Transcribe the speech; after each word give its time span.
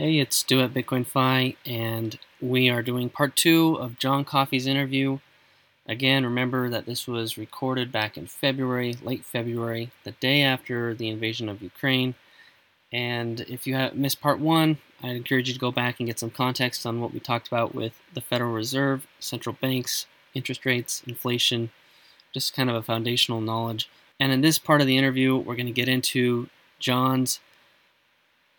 Hey, 0.00 0.20
it's 0.20 0.36
Stu 0.36 0.60
at 0.60 0.72
Bitcoin 0.72 1.04
Fi, 1.04 1.56
and 1.66 2.20
we 2.40 2.68
are 2.68 2.84
doing 2.84 3.10
part 3.10 3.34
two 3.34 3.74
of 3.80 3.98
John 3.98 4.24
Coffey's 4.24 4.68
interview. 4.68 5.18
Again, 5.88 6.24
remember 6.24 6.70
that 6.70 6.86
this 6.86 7.08
was 7.08 7.36
recorded 7.36 7.90
back 7.90 8.16
in 8.16 8.28
February, 8.28 8.94
late 9.02 9.24
February, 9.24 9.90
the 10.04 10.12
day 10.12 10.42
after 10.42 10.94
the 10.94 11.08
invasion 11.08 11.48
of 11.48 11.62
Ukraine. 11.62 12.14
And 12.92 13.40
if 13.40 13.66
you 13.66 13.74
have 13.74 13.96
missed 13.96 14.20
part 14.20 14.38
one, 14.38 14.78
I'd 15.02 15.16
encourage 15.16 15.48
you 15.48 15.54
to 15.54 15.58
go 15.58 15.72
back 15.72 15.98
and 15.98 16.06
get 16.06 16.20
some 16.20 16.30
context 16.30 16.86
on 16.86 17.00
what 17.00 17.12
we 17.12 17.18
talked 17.18 17.48
about 17.48 17.74
with 17.74 18.00
the 18.14 18.20
Federal 18.20 18.52
Reserve, 18.52 19.04
central 19.18 19.56
banks, 19.60 20.06
interest 20.32 20.64
rates, 20.64 21.02
inflation, 21.08 21.72
just 22.32 22.54
kind 22.54 22.70
of 22.70 22.76
a 22.76 22.84
foundational 22.84 23.40
knowledge. 23.40 23.90
And 24.20 24.30
in 24.30 24.42
this 24.42 24.60
part 24.60 24.80
of 24.80 24.86
the 24.86 24.96
interview, 24.96 25.36
we're 25.36 25.56
going 25.56 25.66
to 25.66 25.72
get 25.72 25.88
into 25.88 26.48
John's 26.78 27.40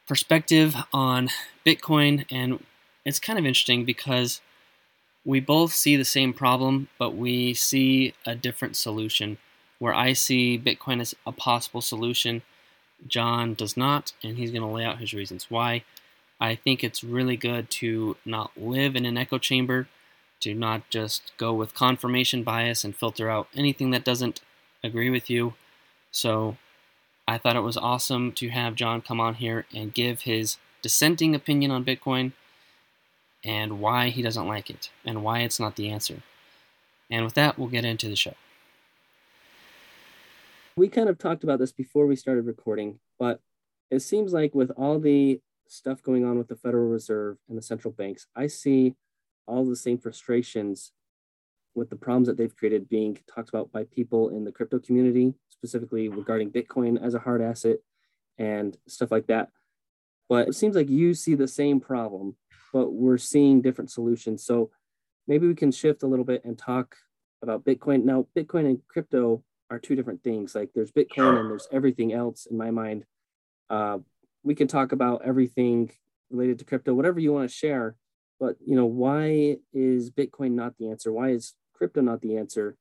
perspective 0.09 0.75
on 0.91 1.29
Bitcoin, 1.63 2.25
and 2.31 2.61
it's 3.05 3.19
kind 3.19 3.37
of 3.37 3.45
interesting 3.45 3.85
because 3.85 4.41
we 5.23 5.39
both 5.39 5.71
see 5.71 5.95
the 5.95 6.03
same 6.03 6.33
problem, 6.33 6.89
but 6.97 7.15
we 7.15 7.53
see 7.53 8.15
a 8.25 8.35
different 8.35 8.75
solution. 8.75 9.37
Where 9.77 9.93
I 9.93 10.13
see 10.13 10.57
Bitcoin 10.59 10.99
as 10.99 11.15
a 11.25 11.31
possible 11.31 11.79
solution, 11.79 12.41
John 13.07 13.53
does 13.53 13.77
not, 13.77 14.11
and 14.23 14.35
he's 14.37 14.51
going 14.51 14.63
to 14.63 14.67
lay 14.67 14.83
out 14.83 14.97
his 14.97 15.13
reasons 15.13 15.45
why. 15.47 15.83
I 16.41 16.55
think 16.55 16.83
it's 16.83 17.03
really 17.03 17.37
good 17.37 17.69
to 17.71 18.17
not 18.25 18.51
live 18.57 18.95
in 18.95 19.05
an 19.05 19.17
echo 19.17 19.37
chamber, 19.37 19.87
to 20.39 20.55
not 20.55 20.89
just 20.89 21.33
go 21.37 21.53
with 21.53 21.75
confirmation 21.75 22.43
bias 22.43 22.83
and 22.83 22.95
filter 22.95 23.29
out 23.29 23.47
anything 23.55 23.91
that 23.91 24.05
doesn't 24.05 24.41
agree 24.83 25.11
with 25.11 25.29
you. 25.29 25.53
So 26.11 26.57
I 27.29 27.37
thought 27.37 27.55
it 27.55 27.59
was 27.59 27.77
awesome 27.77 28.31
to 28.31 28.49
have 28.49 28.73
John 28.73 29.01
come 29.01 29.19
on 29.19 29.35
here 29.35 29.67
and 29.71 29.93
give 29.93 30.21
his 30.21 30.57
dissenting 30.81 31.35
opinion 31.35 31.69
on 31.69 31.85
Bitcoin 31.85 32.31
and 33.43 33.79
why 33.79 34.09
he 34.09 34.23
doesn't 34.23 34.47
like 34.47 34.71
it 34.71 34.89
and 35.05 35.23
why 35.23 35.41
it's 35.41 35.59
not 35.59 35.75
the 35.75 35.91
answer. 35.91 36.23
And 37.07 37.23
with 37.23 37.35
that, 37.35 37.59
we'll 37.59 37.67
get 37.67 37.85
into 37.85 38.09
the 38.09 38.15
show. 38.15 38.33
We 40.75 40.89
kind 40.89 41.07
of 41.07 41.19
talked 41.19 41.43
about 41.43 41.59
this 41.59 41.71
before 41.71 42.07
we 42.07 42.15
started 42.15 42.47
recording, 42.47 42.97
but 43.19 43.41
it 43.91 43.99
seems 43.99 44.33
like 44.33 44.55
with 44.55 44.71
all 44.71 44.97
the 44.97 45.39
stuff 45.67 46.01
going 46.01 46.25
on 46.25 46.39
with 46.39 46.47
the 46.47 46.55
Federal 46.55 46.89
Reserve 46.89 47.37
and 47.47 47.55
the 47.55 47.61
central 47.61 47.91
banks, 47.91 48.25
I 48.35 48.47
see 48.47 48.95
all 49.45 49.65
the 49.65 49.75
same 49.75 49.99
frustrations 49.99 50.93
with 51.75 51.91
the 51.91 51.95
problems 51.95 52.27
that 52.27 52.37
they've 52.37 52.55
created 52.55 52.89
being 52.89 53.19
talked 53.31 53.49
about 53.49 53.71
by 53.71 53.83
people 53.83 54.29
in 54.29 54.45
the 54.45 54.51
crypto 54.51 54.79
community, 54.79 55.35
specifically 55.59 56.07
regarding 56.07 56.51
Bitcoin 56.51 57.01
as 57.03 57.13
a 57.13 57.19
hard 57.19 57.41
asset 57.41 57.77
and 58.37 58.77
stuff 58.87 59.11
like 59.11 59.27
that. 59.27 59.49
But 60.29 60.47
it 60.47 60.55
seems 60.55 60.75
like 60.75 60.89
you 60.89 61.13
see 61.13 61.35
the 61.35 61.47
same 61.47 61.79
problem, 61.79 62.37
but 62.71 62.93
we're 62.93 63.17
seeing 63.17 63.61
different 63.61 63.91
solutions. 63.91 64.45
So 64.45 64.71
maybe 65.27 65.47
we 65.47 65.55
can 65.55 65.71
shift 65.71 66.03
a 66.03 66.07
little 66.07 66.23
bit 66.23 66.45
and 66.45 66.57
talk 66.57 66.95
about 67.41 67.65
Bitcoin. 67.65 68.03
Now, 68.03 68.27
Bitcoin 68.37 68.65
and 68.67 68.79
crypto 68.87 69.43
are 69.69 69.79
two 69.79 69.95
different 69.95 70.23
things. 70.23 70.55
Like 70.55 70.69
there's 70.73 70.91
Bitcoin 70.91 71.39
and 71.39 71.49
there's 71.49 71.67
everything 71.71 72.13
else 72.13 72.45
in 72.45 72.57
my 72.57 72.71
mind. 72.71 73.05
Uh, 73.69 73.99
we 74.43 74.55
can 74.55 74.67
talk 74.67 74.93
about 74.93 75.23
everything 75.25 75.91
related 76.29 76.59
to 76.59 76.65
crypto, 76.65 76.93
whatever 76.93 77.19
you 77.19 77.33
want 77.33 77.49
to 77.49 77.55
share. 77.55 77.95
But 78.39 78.55
you 78.65 78.75
know, 78.75 78.85
why 78.85 79.57
is 79.73 80.11
Bitcoin 80.11 80.51
not 80.51 80.77
the 80.77 80.89
answer? 80.89 81.11
Why 81.11 81.31
is 81.31 81.53
crypto 81.73 82.01
not 82.01 82.21
the 82.21 82.37
answer? 82.37 82.77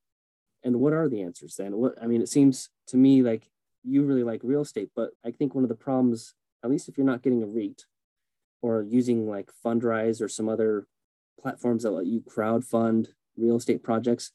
And 0.63 0.79
what 0.79 0.93
are 0.93 1.07
the 1.07 1.21
answers 1.21 1.55
then? 1.55 1.77
What 1.77 1.93
I 2.01 2.07
mean, 2.07 2.21
it 2.21 2.29
seems 2.29 2.69
to 2.87 2.97
me 2.97 3.23
like 3.23 3.49
you 3.83 4.03
really 4.03 4.23
like 4.23 4.41
real 4.43 4.61
estate, 4.61 4.89
but 4.95 5.11
I 5.25 5.31
think 5.31 5.55
one 5.55 5.63
of 5.63 5.69
the 5.69 5.75
problems, 5.75 6.33
at 6.63 6.69
least 6.69 6.89
if 6.89 6.97
you're 6.97 7.05
not 7.05 7.21
getting 7.21 7.43
a 7.43 7.47
REIT 7.47 7.85
or 8.61 8.83
using 8.83 9.29
like 9.29 9.51
Fundrise 9.65 10.21
or 10.21 10.27
some 10.27 10.49
other 10.49 10.85
platforms 11.39 11.83
that 11.83 11.91
let 11.91 12.05
you 12.05 12.21
crowd 12.21 12.65
fund 12.65 13.09
real 13.37 13.55
estate 13.55 13.83
projects, 13.83 14.31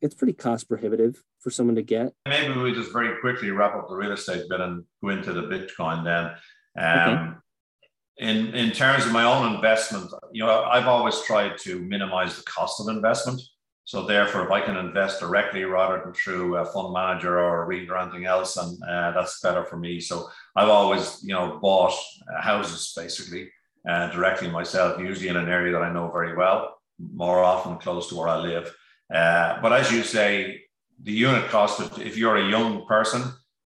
it's 0.00 0.14
pretty 0.14 0.32
cost 0.32 0.68
prohibitive 0.68 1.22
for 1.38 1.50
someone 1.50 1.76
to 1.76 1.82
get. 1.82 2.12
Maybe 2.26 2.58
we 2.58 2.72
just 2.72 2.92
very 2.92 3.20
quickly 3.20 3.50
wrap 3.50 3.76
up 3.76 3.88
the 3.88 3.94
real 3.94 4.12
estate 4.12 4.48
bit 4.48 4.60
and 4.60 4.84
go 5.02 5.10
into 5.10 5.32
the 5.32 5.42
Bitcoin 5.42 6.04
then. 6.04 6.32
Um, 6.78 7.18
okay 7.18 7.36
in 8.18 8.54
in 8.54 8.70
terms 8.72 9.04
of 9.04 9.12
my 9.12 9.24
own 9.24 9.54
investment, 9.54 10.10
you 10.32 10.44
know, 10.44 10.64
I've 10.64 10.86
always 10.86 11.20
tried 11.22 11.58
to 11.58 11.78
minimize 11.80 12.36
the 12.36 12.44
cost 12.44 12.80
of 12.80 12.88
investment. 12.88 13.40
So 13.86 14.04
therefore, 14.04 14.44
if 14.44 14.50
I 14.50 14.60
can 14.60 14.76
invest 14.76 15.20
directly 15.20 15.62
rather 15.62 16.02
than 16.02 16.12
through 16.12 16.56
a 16.56 16.64
fund 16.64 16.92
manager 16.92 17.38
or 17.38 17.62
a 17.62 17.66
REIT 17.66 17.88
or 17.88 17.96
anything 17.96 18.26
else, 18.26 18.56
and 18.56 18.82
uh, 18.82 19.12
that's 19.12 19.40
better 19.40 19.64
for 19.64 19.76
me. 19.76 20.00
So 20.00 20.28
I've 20.56 20.68
always, 20.68 21.20
you 21.22 21.32
know, 21.32 21.60
bought 21.62 21.94
uh, 22.28 22.42
houses 22.42 22.92
basically 22.96 23.48
uh, 23.88 24.10
directly 24.10 24.50
myself, 24.50 24.98
usually 24.98 25.28
in 25.28 25.36
an 25.36 25.48
area 25.48 25.72
that 25.72 25.82
I 25.82 25.92
know 25.92 26.10
very 26.10 26.36
well, 26.36 26.78
more 26.98 27.44
often 27.44 27.78
close 27.78 28.08
to 28.08 28.16
where 28.16 28.26
I 28.26 28.38
live. 28.38 28.74
Uh, 29.14 29.60
but 29.62 29.72
as 29.72 29.92
you 29.92 30.02
say, 30.02 30.62
the 31.00 31.12
unit 31.12 31.48
cost, 31.48 31.98
if 31.98 32.16
you're 32.16 32.38
a 32.38 32.50
young 32.50 32.86
person, 32.86 33.22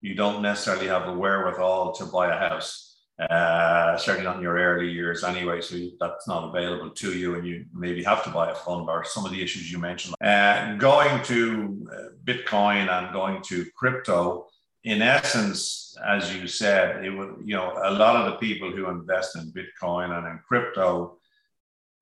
you 0.02 0.14
don't 0.14 0.42
necessarily 0.42 0.88
have 0.88 1.06
the 1.06 1.14
wherewithal 1.14 1.92
to 1.94 2.04
buy 2.04 2.34
a 2.34 2.38
house 2.38 2.91
uh, 3.18 3.96
certainly 3.96 4.24
not 4.24 4.36
in 4.36 4.42
your 4.42 4.56
early 4.56 4.90
years 4.90 5.22
anyway. 5.22 5.60
So 5.60 5.76
that's 6.00 6.26
not 6.26 6.48
available 6.48 6.90
to 6.90 7.12
you, 7.16 7.34
and 7.34 7.46
you 7.46 7.66
maybe 7.72 8.02
have 8.04 8.24
to 8.24 8.30
buy 8.30 8.50
a 8.50 8.54
fund 8.54 8.88
or 8.88 9.04
some 9.04 9.24
of 9.24 9.32
the 9.32 9.42
issues 9.42 9.70
you 9.70 9.78
mentioned. 9.78 10.14
Uh, 10.20 10.74
going 10.76 11.22
to 11.24 11.86
uh, 11.92 11.96
Bitcoin 12.24 12.88
and 12.88 13.12
going 13.12 13.42
to 13.42 13.66
crypto, 13.76 14.46
in 14.84 15.02
essence, 15.02 15.96
as 16.06 16.34
you 16.34 16.46
said, 16.48 17.04
it 17.04 17.10
would 17.10 17.36
you 17.44 17.54
know 17.54 17.78
a 17.84 17.90
lot 17.90 18.16
of 18.16 18.32
the 18.32 18.38
people 18.38 18.70
who 18.70 18.88
invest 18.88 19.36
in 19.36 19.52
Bitcoin 19.52 20.16
and 20.16 20.26
in 20.26 20.40
crypto 20.46 21.18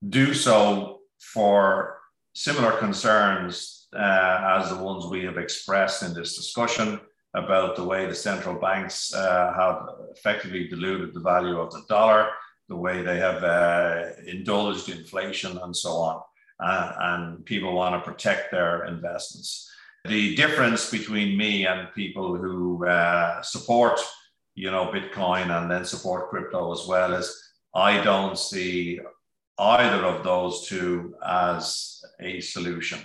do 0.09 0.33
so 0.33 1.01
for 1.19 1.99
similar 2.35 2.73
concerns 2.79 3.89
uh, 3.95 4.59
as 4.61 4.71
the 4.71 4.77
ones 4.77 5.07
we 5.07 5.25
have 5.25 5.37
expressed 5.37 6.03
in 6.03 6.15
this 6.15 6.37
discussion 6.37 7.01
about 7.35 7.77
the 7.77 7.85
way 7.85 8.07
the 8.07 8.15
central 8.15 8.57
banks 8.57 9.15
uh, 9.15 9.53
have 9.57 9.89
effectively 10.17 10.67
diluted 10.69 11.15
the 11.15 11.21
value 11.21 11.59
of 11.59 11.73
the 11.73 11.83
dollar, 11.89 12.31
the 12.69 12.77
way 12.77 13.03
they 13.03 13.19
have 13.19 13.43
uh, 13.45 14.11
indulged 14.27 14.89
inflation, 14.89 15.59
and 15.59 15.77
so 15.77 15.91
on. 15.91 16.23
Uh, 16.59 16.93
and 17.01 17.45
people 17.47 17.73
want 17.75 17.95
to 17.95 18.11
protect 18.11 18.51
their 18.51 18.85
investments. 18.85 19.71
The 20.07 20.35
difference 20.35 20.91
between 20.91 21.37
me 21.37 21.67
and 21.67 21.93
people 21.95 22.37
who 22.37 22.87
uh, 22.87 23.43
support, 23.43 24.01
you 24.55 24.71
know, 24.71 24.87
Bitcoin 24.87 25.51
and 25.51 25.71
then 25.71 25.85
support 25.85 26.31
crypto 26.31 26.73
as 26.73 26.87
well 26.87 27.15
is 27.15 27.29
I 27.75 28.03
don't 28.03 28.39
see 28.39 29.01
either 29.59 30.05
of 30.05 30.25
those 30.25 30.67
two 30.67 31.15
as 31.25 32.03
a 32.21 32.41
solution. 32.41 32.99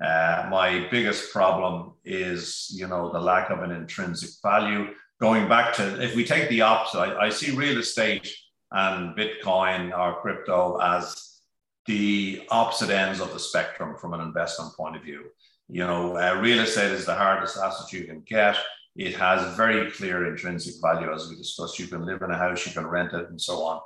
Uh, 0.00 0.46
my 0.50 0.88
biggest 0.90 1.32
problem 1.32 1.92
is, 2.04 2.70
you 2.74 2.86
know, 2.86 3.12
the 3.12 3.20
lack 3.20 3.50
of 3.50 3.62
an 3.62 3.70
intrinsic 3.70 4.30
value. 4.42 4.88
Going 5.20 5.48
back 5.48 5.74
to, 5.74 6.02
if 6.02 6.16
we 6.16 6.24
take 6.24 6.48
the 6.48 6.62
opposite, 6.62 6.98
I, 6.98 7.26
I 7.26 7.28
see 7.28 7.50
real 7.54 7.78
estate 7.78 8.32
and 8.72 9.16
Bitcoin 9.16 9.96
or 9.96 10.20
crypto 10.22 10.78
as 10.78 11.40
the 11.86 12.42
opposite 12.50 12.90
ends 12.90 13.20
of 13.20 13.32
the 13.32 13.38
spectrum 13.38 13.96
from 13.98 14.14
an 14.14 14.20
investment 14.20 14.74
point 14.76 14.96
of 14.96 15.02
view. 15.02 15.24
You 15.68 15.86
know, 15.86 16.16
uh, 16.16 16.40
real 16.40 16.60
estate 16.60 16.92
is 16.92 17.04
the 17.04 17.14
hardest 17.14 17.56
asset 17.58 17.92
you 17.92 18.04
can 18.04 18.20
get. 18.20 18.56
It 18.96 19.14
has 19.16 19.56
very 19.56 19.90
clear 19.90 20.26
intrinsic 20.26 20.74
value, 20.82 21.12
as 21.12 21.28
we 21.28 21.36
discussed. 21.36 21.78
You 21.78 21.86
can 21.86 22.04
live 22.04 22.22
in 22.22 22.30
a 22.30 22.36
house, 22.36 22.66
you 22.66 22.72
can 22.72 22.86
rent 22.86 23.12
it, 23.12 23.28
and 23.28 23.40
so 23.40 23.62
on. 23.62 23.80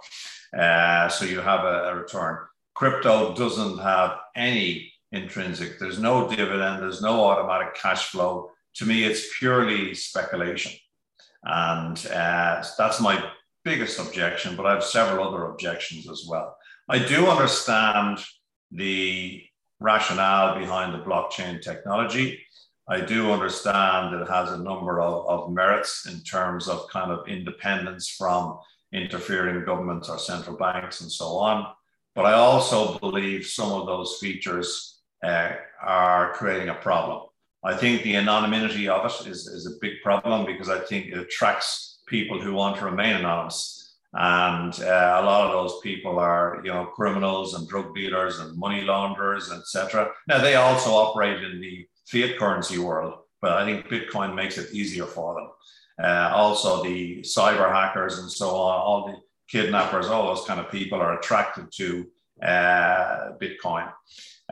Uh, 0.58 1.08
so 1.08 1.24
you 1.24 1.40
have 1.40 1.64
a, 1.64 1.90
a 1.90 1.94
return. 1.96 2.38
Crypto 2.74 3.34
doesn't 3.34 3.78
have 3.78 4.18
any 4.34 4.93
intrinsic. 5.14 5.78
There's 5.78 5.98
no 5.98 6.28
dividend, 6.28 6.82
there's 6.82 7.02
no 7.02 7.24
automatic 7.24 7.74
cash 7.74 8.10
flow. 8.10 8.50
To 8.76 8.86
me, 8.86 9.04
it's 9.04 9.38
purely 9.38 9.94
speculation. 9.94 10.72
And 11.44 11.96
uh, 12.06 12.64
that's 12.76 13.00
my 13.00 13.30
biggest 13.64 13.98
objection, 13.98 14.56
but 14.56 14.66
I 14.66 14.74
have 14.74 14.84
several 14.84 15.26
other 15.26 15.46
objections 15.46 16.08
as 16.08 16.26
well. 16.28 16.56
I 16.88 16.98
do 16.98 17.26
understand 17.26 18.18
the 18.70 19.42
rationale 19.80 20.58
behind 20.58 20.92
the 20.92 21.04
blockchain 21.04 21.62
technology. 21.62 22.40
I 22.88 23.00
do 23.00 23.32
understand 23.32 24.14
it 24.14 24.28
has 24.28 24.50
a 24.50 24.58
number 24.58 25.00
of, 25.00 25.26
of 25.26 25.52
merits 25.52 26.06
in 26.06 26.20
terms 26.20 26.68
of 26.68 26.88
kind 26.90 27.10
of 27.10 27.26
independence 27.28 28.08
from 28.08 28.58
interfering 28.92 29.64
governments 29.64 30.08
or 30.08 30.18
central 30.18 30.56
banks 30.56 31.00
and 31.00 31.10
so 31.10 31.38
on. 31.38 31.66
But 32.14 32.26
I 32.26 32.32
also 32.32 32.98
believe 32.98 33.46
some 33.46 33.72
of 33.72 33.86
those 33.86 34.18
features 34.20 34.93
uh, 35.24 35.52
are 35.82 36.32
creating 36.34 36.68
a 36.68 36.74
problem. 36.74 37.26
I 37.64 37.74
think 37.74 38.02
the 38.02 38.16
anonymity 38.16 38.88
of 38.88 39.04
it 39.06 39.26
is, 39.26 39.46
is 39.46 39.66
a 39.66 39.78
big 39.80 39.94
problem 40.02 40.44
because 40.44 40.68
I 40.68 40.80
think 40.80 41.06
it 41.06 41.18
attracts 41.18 42.00
people 42.06 42.40
who 42.40 42.52
want 42.52 42.76
to 42.78 42.84
remain 42.84 43.16
anonymous. 43.16 43.96
And 44.12 44.72
uh, 44.80 45.18
a 45.20 45.24
lot 45.24 45.46
of 45.46 45.52
those 45.52 45.80
people 45.80 46.18
are, 46.18 46.60
you 46.62 46.70
know, 46.70 46.86
criminals 46.86 47.54
and 47.54 47.66
drug 47.68 47.94
dealers 47.94 48.38
and 48.38 48.56
money 48.56 48.82
launderers, 48.82 49.50
etc. 49.50 50.10
Now 50.28 50.40
they 50.40 50.54
also 50.54 50.90
operate 50.90 51.42
in 51.42 51.60
the 51.60 51.86
fiat 52.06 52.38
currency 52.38 52.78
world, 52.78 53.14
but 53.40 53.52
I 53.52 53.64
think 53.64 53.88
Bitcoin 53.88 54.34
makes 54.34 54.58
it 54.58 54.72
easier 54.72 55.06
for 55.06 55.34
them. 55.34 55.48
Uh, 56.02 56.32
also, 56.34 56.82
the 56.82 57.20
cyber 57.20 57.72
hackers 57.72 58.18
and 58.18 58.30
so 58.30 58.50
on, 58.50 58.80
all 58.80 59.06
the 59.06 59.16
kidnappers, 59.48 60.06
all 60.06 60.34
those 60.34 60.46
kind 60.46 60.60
of 60.60 60.70
people 60.70 61.00
are 61.00 61.18
attracted 61.18 61.66
to 61.72 62.06
uh, 62.44 63.32
Bitcoin. 63.40 63.90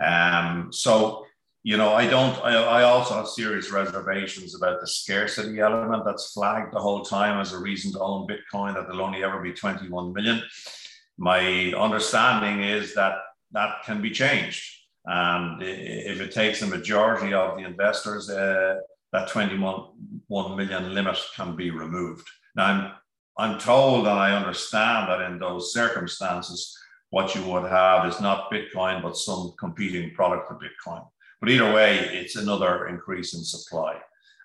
Um, 0.00 0.72
so, 0.72 1.26
you 1.62 1.76
know, 1.76 1.92
I 1.92 2.06
don't, 2.06 2.34
I, 2.42 2.54
I 2.54 2.82
also 2.84 3.14
have 3.14 3.28
serious 3.28 3.70
reservations 3.70 4.54
about 4.54 4.80
the 4.80 4.86
scarcity 4.86 5.60
element 5.60 6.04
that's 6.04 6.32
flagged 6.32 6.72
the 6.72 6.80
whole 6.80 7.02
time 7.02 7.40
as 7.40 7.52
a 7.52 7.58
reason 7.58 7.92
to 7.92 8.00
own 8.00 8.26
Bitcoin, 8.26 8.74
that 8.74 8.86
there'll 8.86 9.02
only 9.02 9.22
ever 9.22 9.40
be 9.40 9.52
21 9.52 10.12
million. 10.12 10.42
My 11.18 11.72
understanding 11.74 12.62
is 12.64 12.94
that 12.94 13.14
that 13.52 13.82
can 13.84 14.00
be 14.00 14.10
changed. 14.10 14.78
And 15.04 15.62
if 15.62 16.20
it 16.20 16.32
takes 16.32 16.62
a 16.62 16.66
majority 16.66 17.34
of 17.34 17.56
the 17.56 17.64
investors, 17.64 18.30
uh, 18.30 18.76
that 19.12 19.28
21 19.28 19.86
million 20.30 20.94
limit 20.94 21.18
can 21.36 21.54
be 21.54 21.70
removed. 21.70 22.26
Now, 22.56 22.64
I'm, 22.66 22.92
I'm 23.36 23.58
told 23.58 24.06
and 24.06 24.18
I 24.18 24.34
understand 24.36 25.08
that 25.08 25.20
in 25.22 25.38
those 25.38 25.72
circumstances, 25.72 26.76
what 27.12 27.34
you 27.34 27.42
would 27.44 27.70
have 27.70 28.08
is 28.08 28.22
not 28.22 28.50
Bitcoin, 28.50 29.02
but 29.02 29.18
some 29.18 29.52
competing 29.58 30.14
product 30.14 30.48
to 30.48 30.54
Bitcoin. 30.54 31.06
But 31.40 31.50
either 31.50 31.70
way, 31.70 31.98
it's 31.98 32.36
another 32.36 32.88
increase 32.88 33.34
in 33.34 33.44
supply. 33.44 33.98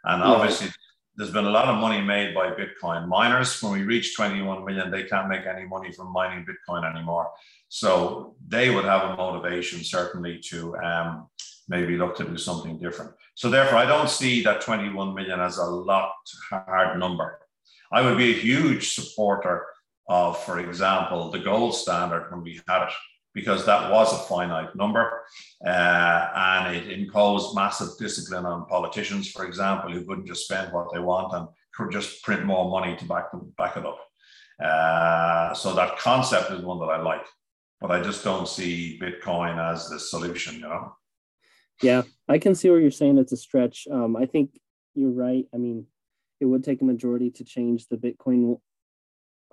And 0.03 0.21
obviously, 0.21 0.67
there's 1.15 1.31
been 1.31 1.45
a 1.45 1.49
lot 1.49 1.69
of 1.69 1.79
money 1.79 2.01
made 2.01 2.35
by 2.35 2.49
Bitcoin 2.51 3.07
miners. 3.07 3.63
When 3.63 3.71
we 3.71 3.83
reach 3.83 4.17
21 4.17 4.65
million, 4.65 4.91
they 4.91 5.03
can't 5.03 5.29
make 5.29 5.45
any 5.45 5.65
money 5.65 5.93
from 5.93 6.11
mining 6.11 6.45
Bitcoin 6.45 6.83
anymore. 6.93 7.29
So 7.69 8.35
they 8.45 8.69
would 8.69 8.83
have 8.83 9.11
a 9.11 9.15
motivation, 9.15 9.81
certainly, 9.81 10.39
to 10.49 10.75
um, 10.79 11.29
maybe 11.69 11.95
look 11.95 12.17
to 12.17 12.25
do 12.25 12.37
something 12.37 12.77
different. 12.79 13.11
So 13.35 13.49
therefore, 13.49 13.77
I 13.77 13.85
don't 13.85 14.09
see 14.09 14.43
that 14.43 14.59
21 14.59 15.15
million 15.15 15.39
as 15.39 15.57
a 15.57 15.63
lot 15.63 16.11
hard 16.49 16.99
number. 16.99 17.39
I 17.93 18.01
would 18.01 18.17
be 18.17 18.31
a 18.31 18.37
huge 18.37 18.93
supporter 18.93 19.65
of, 20.07 20.42
for 20.44 20.59
example, 20.59 21.30
the 21.31 21.39
gold 21.39 21.75
standard 21.75 22.31
when 22.31 22.44
we 22.44 22.62
had 22.68 22.83
it, 22.88 22.94
because 23.33 23.65
that 23.65 23.92
was 23.92 24.13
a 24.13 24.24
finite 24.27 24.75
number 24.75 25.21
uh, 25.65 26.30
and 26.36 26.75
it 26.75 27.00
imposed 27.00 27.56
massive 27.56 27.89
discipline 28.00 28.45
on 28.45 28.65
politicians, 28.65 29.30
for 29.31 29.45
example, 29.45 29.92
who 29.92 30.06
couldn't 30.06 30.25
just 30.25 30.45
spend 30.45 30.74
what 30.74 30.88
they 30.94 31.00
want 31.00 31.33
and 31.33 31.48
could 31.75 31.92
just 31.92 32.24
print 32.24 32.45
more 32.45 32.69
money 32.69 32.95
to 32.95 33.06
back, 33.06 33.31
them, 33.31 33.54
back 33.57 33.77
it 33.77 33.86
up. 33.86 34.00
Uh, 34.63 35.54
so 35.54 35.75
that 35.75 36.00
concept 36.00 36.51
is 36.51 36.62
one 36.62 36.80
that 36.80 36.86
I 36.86 37.00
like, 37.00 37.25
but 37.80 37.92
I 37.92 38.01
just 38.01 38.24
don't 38.24 38.48
see 38.48 39.00
Bitcoin 39.00 39.59
as 39.71 39.89
the 39.89 40.00
solution, 40.00 40.56
you 40.56 40.62
know? 40.62 40.95
Yeah, 41.83 42.04
I 42.27 42.39
can 42.39 42.56
see 42.56 42.69
where 42.71 42.80
you're 42.80 42.89
saying 42.89 43.19
it's 43.19 43.33
a 43.33 43.38
stretch. 43.38 43.88
Um, 43.92 44.15
I 44.15 44.25
think 44.25 44.59
you're 44.95 45.12
right. 45.12 45.45
I 45.54 45.57
mean, 45.57 45.86
it 46.39 46.45
would 46.45 46.63
take 46.63 46.81
a 46.81 46.86
majority 46.86 47.30
to 47.31 47.44
change 47.44 47.88
the 47.88 47.98
Bitcoin 47.98 48.59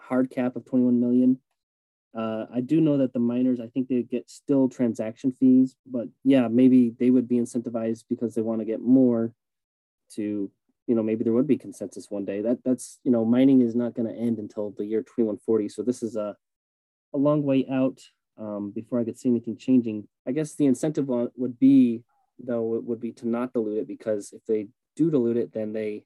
hard 0.07 0.31
cap 0.31 0.57
of 0.57 0.65
21 0.65 1.01
million. 1.01 1.39
Uh, 2.17 2.47
I 2.55 2.61
do 2.61 2.81
know 2.81 2.99
that 2.99 3.13
the 3.13 3.19
miners, 3.19 3.59
I 3.59 3.67
think 3.67 3.89
they 3.89 4.03
get 4.03 4.31
still 4.31 4.69
transaction 4.69 5.33
fees, 5.33 5.75
but 5.85 6.07
yeah, 6.23 6.47
maybe 6.47 6.95
they 6.99 7.11
would 7.11 7.27
be 7.27 7.39
incentivized 7.39 8.05
because 8.09 8.35
they 8.35 8.43
want 8.43 8.61
to 8.61 8.65
get 8.65 8.81
more 8.81 9.33
to, 10.15 10.51
you 10.87 10.95
know, 10.95 11.03
maybe 11.03 11.25
there 11.25 11.33
would 11.33 11.49
be 11.49 11.59
consensus 11.59 12.11
one 12.11 12.25
day. 12.25 12.41
That 12.41 12.59
that's, 12.65 13.01
you 13.03 13.11
know, 13.11 13.25
mining 13.25 13.63
is 13.63 13.75
not 13.75 13.95
going 13.95 14.09
to 14.09 14.15
end 14.15 14.39
until 14.39 14.73
the 14.77 14.85
year 14.85 15.01
2140. 15.01 15.69
So 15.69 15.83
this 15.83 16.03
is 16.05 16.15
a, 16.15 16.37
a 17.13 17.19
long 17.19 17.43
way 17.43 17.67
out 17.71 18.01
um, 18.39 18.71
before 18.71 19.01
I 19.01 19.05
could 19.05 19.19
see 19.19 19.29
anything 19.29 19.57
changing. 19.57 20.07
I 20.27 20.33
guess 20.33 20.55
the 20.55 20.67
incentive 20.67 21.09
would 21.09 21.59
be, 21.59 22.05
though, 22.39 22.75
it 22.77 22.85
would 22.85 23.01
be 23.01 23.13
to 23.13 23.29
not 23.29 23.53
dilute 23.53 23.79
it 23.79 23.89
because 23.89 24.33
if 24.33 24.45
they 24.47 24.69
do 24.95 25.11
dilute 25.11 25.37
it, 25.37 25.53
then 25.53 25.73
they, 25.73 26.05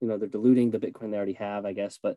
you 0.00 0.06
know, 0.06 0.18
they're 0.18 0.28
diluting 0.28 0.70
the 0.70 0.78
Bitcoin 0.78 1.10
they 1.10 1.16
already 1.16 1.32
have, 1.34 1.64
I 1.64 1.72
guess. 1.72 1.98
But 2.00 2.16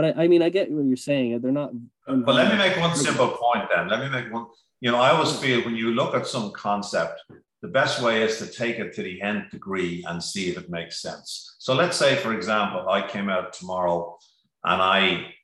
but 0.00 0.16
I, 0.16 0.24
I, 0.24 0.28
mean, 0.28 0.40
I 0.40 0.48
get 0.48 0.70
what 0.70 0.86
you're 0.86 0.96
saying. 0.96 1.38
They're 1.40 1.52
not. 1.52 1.72
But 2.06 2.34
let 2.34 2.50
me 2.50 2.56
make 2.56 2.78
one 2.78 2.96
simple 2.96 3.28
point 3.28 3.68
then. 3.74 3.88
Let 3.88 4.00
me 4.00 4.08
make 4.08 4.32
one. 4.32 4.46
You 4.80 4.90
know, 4.90 4.98
I 4.98 5.10
always 5.10 5.36
feel 5.38 5.62
when 5.62 5.76
you 5.76 5.92
look 5.92 6.14
at 6.14 6.26
some 6.26 6.52
concept, 6.52 7.20
the 7.60 7.68
best 7.68 8.02
way 8.02 8.22
is 8.22 8.38
to 8.38 8.46
take 8.46 8.78
it 8.78 8.94
to 8.94 9.02
the 9.02 9.20
nth 9.20 9.50
degree 9.50 10.02
and 10.08 10.22
see 10.22 10.48
if 10.48 10.56
it 10.56 10.70
makes 10.70 11.02
sense. 11.02 11.56
So 11.58 11.74
let's 11.74 11.98
say, 11.98 12.16
for 12.16 12.32
example, 12.32 12.88
I 12.88 13.06
came 13.06 13.28
out 13.28 13.52
tomorrow 13.52 14.18
and 14.64 14.80
I 14.80 15.34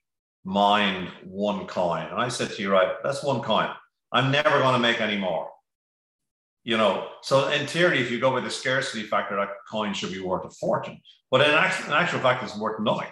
mined 0.44 1.08
one 1.24 1.66
coin, 1.66 2.06
and 2.06 2.18
I 2.18 2.28
said 2.28 2.50
to 2.52 2.62
you, 2.62 2.72
right, 2.72 2.94
that's 3.04 3.22
one 3.22 3.42
coin. 3.42 3.68
I'm 4.10 4.30
never 4.30 4.58
going 4.60 4.72
to 4.72 4.78
make 4.78 5.02
any 5.02 5.18
more. 5.18 5.50
You 6.64 6.78
know, 6.78 7.08
so 7.20 7.48
in 7.48 7.66
theory, 7.66 8.00
if 8.00 8.10
you 8.10 8.18
go 8.18 8.32
with 8.32 8.44
the 8.44 8.50
scarcity 8.50 9.02
factor, 9.02 9.36
that 9.36 9.50
coin 9.70 9.92
should 9.92 10.12
be 10.12 10.20
worth 10.20 10.46
a 10.46 10.50
fortune. 10.50 10.98
But 11.30 11.42
in 11.42 11.50
actual, 11.50 11.86
in 11.88 11.92
actual 11.92 12.20
fact, 12.20 12.42
it's 12.42 12.56
worth 12.56 12.80
nothing 12.80 13.08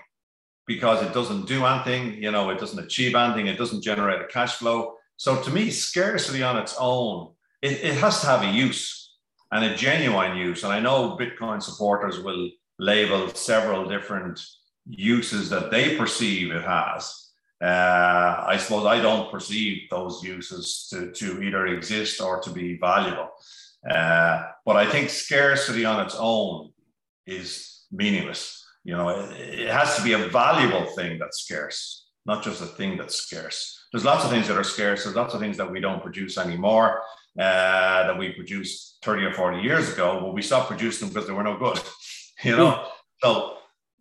because 0.67 1.03
it 1.03 1.13
doesn't 1.13 1.47
do 1.47 1.65
anything, 1.65 2.23
you 2.23 2.31
know, 2.31 2.51
it 2.51 2.59
doesn't 2.59 2.85
achieve 2.85 3.15
anything, 3.15 3.47
it 3.47 3.59
doesn't 3.59 3.83
generate 3.83 4.21
a 4.21 4.27
cash 4.27 4.55
flow. 4.55 4.95
So 5.17 5.41
to 5.43 5.51
me, 5.51 5.71
scarcity 5.71 6.43
on 6.43 6.57
its 6.57 6.75
own, 6.79 7.33
it, 7.63 7.73
it 7.83 7.95
has 7.97 8.21
to 8.21 8.27
have 8.27 8.43
a 8.43 8.51
use 8.51 9.13
and 9.53 9.65
a 9.65 9.77
genuine 9.77 10.37
use. 10.37 10.65
And 10.65 10.73
I 10.73 10.81
know 10.81 11.17
Bitcoin 11.19 11.63
supporters 11.63 12.21
will 12.21 12.51
label 12.79 13.29
several 13.29 13.89
different 13.89 14.41
uses 14.87 15.51
that 15.51 15.71
they 15.71 15.97
perceive 15.97 16.51
it 16.51 16.63
has. 16.63 17.31
Uh, 17.63 18.45
I 18.47 18.57
suppose 18.57 18.85
I 18.85 19.01
don't 19.01 19.31
perceive 19.31 19.89
those 19.91 20.23
uses 20.23 20.89
to, 20.91 21.13
to 21.13 21.43
either 21.43 21.67
exist 21.69 22.21
or 22.21 22.41
to 22.41 22.51
be 22.51 22.77
valuable. 22.77 23.31
Uh, 23.89 24.43
but 24.67 24.77
I 24.77 24.87
think 24.87 25.09
scarcity 25.09 25.85
on 25.85 26.05
its 26.05 26.17
own 26.19 26.73
is 27.27 27.85
meaningless. 27.93 28.64
You 28.85 28.97
know, 28.97 29.09
it, 29.09 29.61
it 29.61 29.69
has 29.69 29.97
to 29.97 30.03
be 30.03 30.13
a 30.13 30.29
valuable 30.29 30.87
thing 30.95 31.19
that's 31.19 31.41
scarce, 31.41 32.07
not 32.27 32.45
just 32.45 32.63
a 32.63 32.67
thing 32.67 32.97
that's 32.97 33.17
scarce. 33.17 33.87
There's 33.93 34.05
lots 34.05 34.25
of 34.25 34.31
things 34.31 34.49
that 34.49 34.57
are 34.57 34.65
scarce. 34.65 35.05
There's 35.05 35.17
lots 35.17 35.35
of 35.35 35.41
things 35.41 35.57
that 35.57 35.71
we 35.71 35.81
don't 35.81 36.03
produce 36.03 36.37
anymore 36.37 37.03
uh, 37.39 38.07
that 38.07 38.19
we 38.19 38.33
produced 38.33 38.99
30 39.03 39.25
or 39.25 39.33
40 39.33 39.63
years 39.63 39.93
ago, 39.93 40.21
but 40.21 40.35
we 40.35 40.43
stopped 40.43 40.69
producing 40.69 41.09
them 41.09 41.15
because 41.15 41.27
they 41.27 41.35
were 41.35 41.43
no 41.43 41.59
good. 41.59 41.81
You 42.43 42.57
know, 42.57 42.89
so 43.23 43.57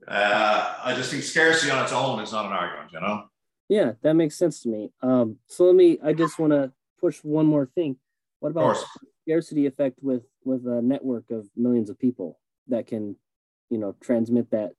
uh, 0.06 0.76
I 0.84 0.96
just 0.96 1.12
think 1.12 1.24
scarcity 1.24 1.72
on 1.72 1.84
its 1.84 1.94
own 1.94 2.20
is 2.20 2.34
not 2.34 2.48
an 2.48 2.52
argument. 2.52 2.92
You 2.92 3.00
know. 3.00 3.24
Yeah, 3.70 3.94
that 4.02 4.16
makes 4.16 4.36
sense 4.36 4.62
to 4.64 4.70
me. 4.70 4.92
Um, 5.02 5.38
so 5.48 5.66
let 5.66 5.76
me. 5.76 6.00
I 6.04 6.14
just 6.14 6.40
want 6.40 6.52
to 6.52 6.74
push 7.00 7.24
one 7.24 7.46
more 7.46 7.68
thing. 7.68 7.98
What 8.40 8.50
about 8.50 8.84
scarcity 9.22 9.66
effect 9.66 10.00
with 10.02 10.24
with 10.44 10.68
a 10.68 10.82
network 10.82 11.32
of 11.32 11.48
millions 11.56 11.90
of 11.90 12.00
people 12.00 12.40
that 12.68 12.88
can 12.88 13.16
you 13.74 13.80
know 13.80 13.96
transmit 14.02 14.52
that. 14.52 14.72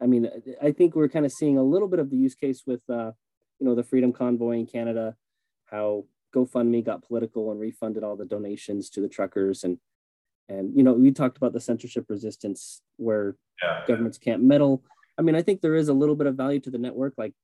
I 0.00 0.06
mean 0.06 0.28
i 0.60 0.72
think 0.72 0.94
we're 0.94 1.08
kind 1.08 1.24
of 1.24 1.32
seeing 1.32 1.56
a 1.56 1.62
little 1.62 1.88
bit 1.88 2.00
of 2.00 2.10
the 2.10 2.16
use 2.16 2.34
case 2.34 2.64
with 2.66 2.82
uh, 2.90 3.12
you 3.58 3.66
know 3.66 3.74
the 3.76 3.84
freedom 3.84 4.12
convoy 4.12 4.54
in 4.58 4.66
canada 4.66 5.14
how 5.66 6.04
gofundme 6.34 6.84
got 6.84 7.06
political 7.06 7.52
and 7.52 7.60
refunded 7.60 8.02
all 8.02 8.16
the 8.16 8.24
donations 8.24 8.90
to 8.90 9.00
the 9.00 9.08
truckers 9.08 9.62
and 9.62 9.78
and 10.48 10.76
you 10.76 10.82
know 10.82 10.92
we 10.92 11.12
talked 11.12 11.36
about 11.36 11.52
the 11.52 11.60
censorship 11.60 12.06
resistance 12.08 12.82
where 12.96 13.36
yeah, 13.62 13.84
governments 13.86 14.18
can't 14.18 14.42
meddle. 14.42 14.82
I 15.18 15.22
mean 15.22 15.36
i 15.36 15.42
think 15.42 15.60
there 15.60 15.76
is 15.76 15.88
a 15.88 15.94
little 15.94 16.16
bit 16.16 16.26
of 16.26 16.34
value 16.34 16.60
to 16.60 16.70
the 16.70 16.78
network 16.86 17.14
like 17.16 17.34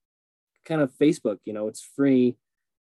kind 0.64 0.80
of 0.80 0.92
facebook 0.92 1.38
you 1.44 1.52
know 1.52 1.68
it's 1.68 1.88
free. 1.96 2.36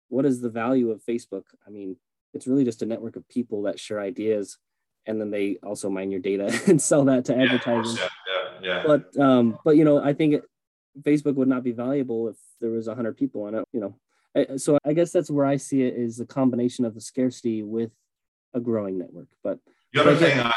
What 0.09 0.25
is 0.25 0.41
the 0.41 0.55
value 0.63 0.91
of 0.91 1.03
facebook? 1.05 1.47
I 1.67 1.71
mean 1.71 1.97
it's 2.33 2.47
really 2.47 2.65
just 2.65 2.83
a 2.83 2.87
network 2.87 3.17
of 3.17 3.29
people 3.29 3.63
that 3.63 3.81
share 3.81 4.01
ideas 4.01 4.59
and 5.07 5.21
then 5.21 5.31
they 5.31 5.59
also 5.63 5.89
mine 5.89 6.11
your 6.11 6.21
data 6.21 6.53
and 6.67 6.81
sell 6.81 7.05
that 7.07 7.25
to 7.27 7.37
advertisers. 7.37 7.99
Yeah, 7.99 8.09
yeah, 8.63 8.69
yeah. 8.69 8.83
But 8.87 9.19
um, 9.19 9.59
but 9.65 9.77
you 9.77 9.85
know, 9.85 10.03
I 10.03 10.13
think 10.13 10.43
Facebook 11.03 11.35
would 11.35 11.49
not 11.49 11.65
be 11.65 11.73
valuable 11.73 12.29
if 12.29 12.37
there 12.61 12.71
was 12.71 12.87
hundred 12.87 13.17
people 13.17 13.45
on 13.45 13.55
it. 13.55 13.65
You 13.73 13.81
know, 13.81 14.57
so 14.59 14.79
I 14.85 14.93
guess 14.93 15.11
that's 15.13 15.31
where 15.31 15.47
I 15.47 15.57
see 15.57 15.83
it 15.83 15.95
is 15.95 16.21
a 16.21 16.27
combination 16.27 16.85
of 16.85 16.95
the 16.95 17.01
scarcity 17.01 17.63
with 17.63 17.91
a 18.55 18.61
growing 18.61 18.99
network. 18.99 19.29
But 19.43 19.59
the 19.93 20.01
other 20.01 20.17
thing 20.17 20.39
I, 20.39 20.53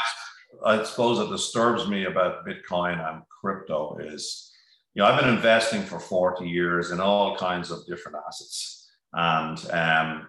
I 0.64 0.82
suppose 0.84 1.18
that 1.18 1.34
disturbs 1.34 1.88
me 1.88 2.04
about 2.04 2.46
Bitcoin 2.46 3.04
and 3.08 3.22
crypto 3.40 3.98
is, 3.98 4.52
you 4.94 5.02
know, 5.02 5.08
I've 5.08 5.20
been 5.20 5.34
investing 5.34 5.82
for 5.82 5.98
forty 5.98 6.48
years 6.48 6.90
in 6.90 7.00
all 7.00 7.36
kinds 7.36 7.70
of 7.70 7.86
different 7.86 8.18
assets, 8.26 8.90
and 9.12 9.58
um, 9.70 10.28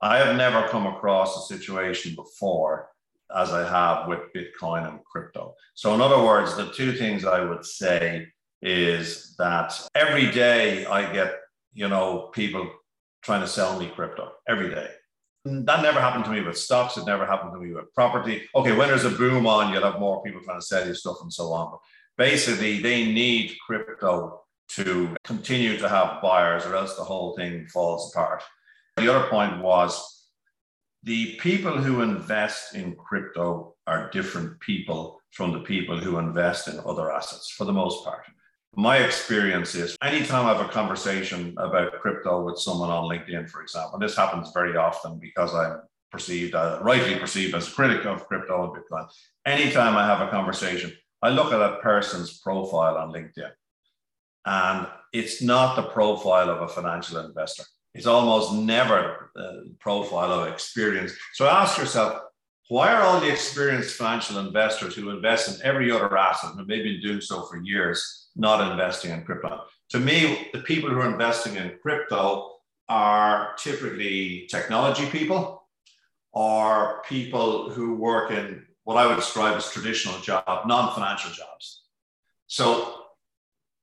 I 0.00 0.18
have 0.18 0.36
never 0.36 0.66
come 0.68 0.86
across 0.86 1.36
a 1.36 1.54
situation 1.54 2.16
before 2.16 2.88
as 3.36 3.52
I 3.52 3.68
have 3.68 4.08
with 4.08 4.20
Bitcoin 4.34 4.88
and 4.88 5.02
crypto. 5.04 5.54
So, 5.74 5.94
in 5.94 6.00
other 6.00 6.22
words, 6.22 6.56
the 6.56 6.70
two 6.70 6.92
things 6.92 7.24
I 7.24 7.40
would 7.40 7.64
say 7.64 8.26
is 8.60 9.34
that 9.38 9.74
every 9.94 10.30
day 10.30 10.86
I 10.86 11.12
get, 11.12 11.34
you 11.74 11.88
know, 11.88 12.30
people 12.32 12.70
trying 13.22 13.40
to 13.40 13.48
sell 13.48 13.78
me 13.78 13.90
crypto 13.94 14.32
every 14.48 14.70
day. 14.70 14.88
That 15.44 15.82
never 15.82 16.00
happened 16.00 16.24
to 16.26 16.30
me 16.30 16.40
with 16.40 16.56
stocks. 16.56 16.96
It 16.96 17.06
never 17.06 17.26
happened 17.26 17.52
to 17.52 17.58
me 17.58 17.72
with 17.72 17.92
property. 17.94 18.48
Okay, 18.54 18.76
when 18.76 18.88
there's 18.88 19.04
a 19.04 19.10
boom 19.10 19.46
on, 19.46 19.72
you'll 19.72 19.82
have 19.82 19.98
more 19.98 20.22
people 20.22 20.40
trying 20.40 20.60
to 20.60 20.66
sell 20.66 20.86
you 20.86 20.94
stuff 20.94 21.16
and 21.22 21.32
so 21.32 21.52
on. 21.52 21.72
But 21.72 21.80
basically, 22.16 22.80
they 22.80 23.12
need 23.12 23.56
crypto 23.66 24.42
to 24.70 25.14
continue 25.24 25.76
to 25.78 25.88
have 25.88 26.22
buyers, 26.22 26.64
or 26.64 26.76
else 26.76 26.96
the 26.96 27.02
whole 27.02 27.34
thing 27.36 27.66
falls 27.66 28.12
apart. 28.12 28.42
The 28.96 29.12
other 29.12 29.28
point 29.28 29.60
was 29.60 30.11
the 31.02 31.34
people 31.36 31.76
who 31.76 32.02
invest 32.02 32.74
in 32.74 32.94
crypto 32.94 33.74
are 33.86 34.10
different 34.10 34.60
people 34.60 35.20
from 35.32 35.52
the 35.52 35.60
people 35.60 35.98
who 35.98 36.18
invest 36.18 36.68
in 36.68 36.78
other 36.86 37.10
assets 37.10 37.50
for 37.50 37.64
the 37.64 37.72
most 37.72 38.04
part. 38.04 38.24
my 38.74 38.98
experience 38.98 39.74
is 39.74 39.96
anytime 40.02 40.46
I 40.46 40.54
have 40.54 40.66
a 40.66 40.72
conversation 40.72 41.54
about 41.58 42.00
crypto 42.00 42.42
with 42.42 42.58
someone 42.58 42.88
on 42.88 43.04
LinkedIn, 43.04 43.50
for 43.50 43.60
example, 43.60 43.94
and 43.94 44.02
this 44.02 44.16
happens 44.16 44.50
very 44.54 44.76
often 44.76 45.18
because 45.18 45.54
I'm 45.54 45.80
perceived, 46.10 46.54
uh, 46.54 46.78
rightly 46.82 47.18
perceived 47.18 47.54
as 47.54 47.68
a 47.68 47.70
critic 47.72 48.06
of 48.06 48.26
crypto 48.26 48.64
and 48.64 48.72
Bitcoin. 48.72 49.06
Anytime 49.44 49.96
I 49.96 50.06
have 50.06 50.26
a 50.26 50.30
conversation, 50.30 50.90
I 51.20 51.28
look 51.30 51.52
at 51.52 51.58
that 51.58 51.82
person's 51.82 52.38
profile 52.38 52.96
on 52.96 53.12
LinkedIn, 53.12 53.50
and 54.46 54.86
it's 55.12 55.42
not 55.42 55.76
the 55.76 55.82
profile 55.82 56.48
of 56.48 56.62
a 56.62 56.68
financial 56.68 57.18
investor. 57.18 57.64
It's 57.94 58.06
almost 58.06 58.54
never 58.54 59.30
the 59.34 59.74
profile 59.80 60.32
of 60.32 60.48
experience. 60.48 61.12
So 61.34 61.46
ask 61.46 61.78
yourself, 61.78 62.22
why 62.68 62.92
are 62.92 63.02
all 63.02 63.20
the 63.20 63.30
experienced 63.30 63.96
financial 63.96 64.38
investors 64.38 64.94
who 64.94 65.10
invest 65.10 65.48
in 65.48 65.66
every 65.66 65.90
other 65.90 66.16
asset 66.16 66.54
and 66.56 66.66
they've 66.66 66.82
been 66.82 67.02
doing 67.02 67.20
so 67.20 67.42
for 67.42 67.58
years 67.58 68.28
not 68.34 68.70
investing 68.70 69.10
in 69.10 69.24
crypto? 69.24 69.64
To 69.90 69.98
me, 69.98 70.48
the 70.54 70.60
people 70.60 70.88
who 70.88 71.00
are 71.00 71.10
investing 71.10 71.56
in 71.56 71.76
crypto 71.82 72.56
are 72.88 73.54
typically 73.58 74.46
technology 74.50 75.06
people 75.06 75.68
or 76.32 77.02
people 77.06 77.70
who 77.70 77.94
work 77.94 78.30
in 78.30 78.64
what 78.84 78.96
I 78.96 79.06
would 79.06 79.16
describe 79.16 79.56
as 79.56 79.70
traditional 79.70 80.18
job, 80.20 80.66
non-financial 80.66 81.30
jobs. 81.32 81.82
So 82.46 83.01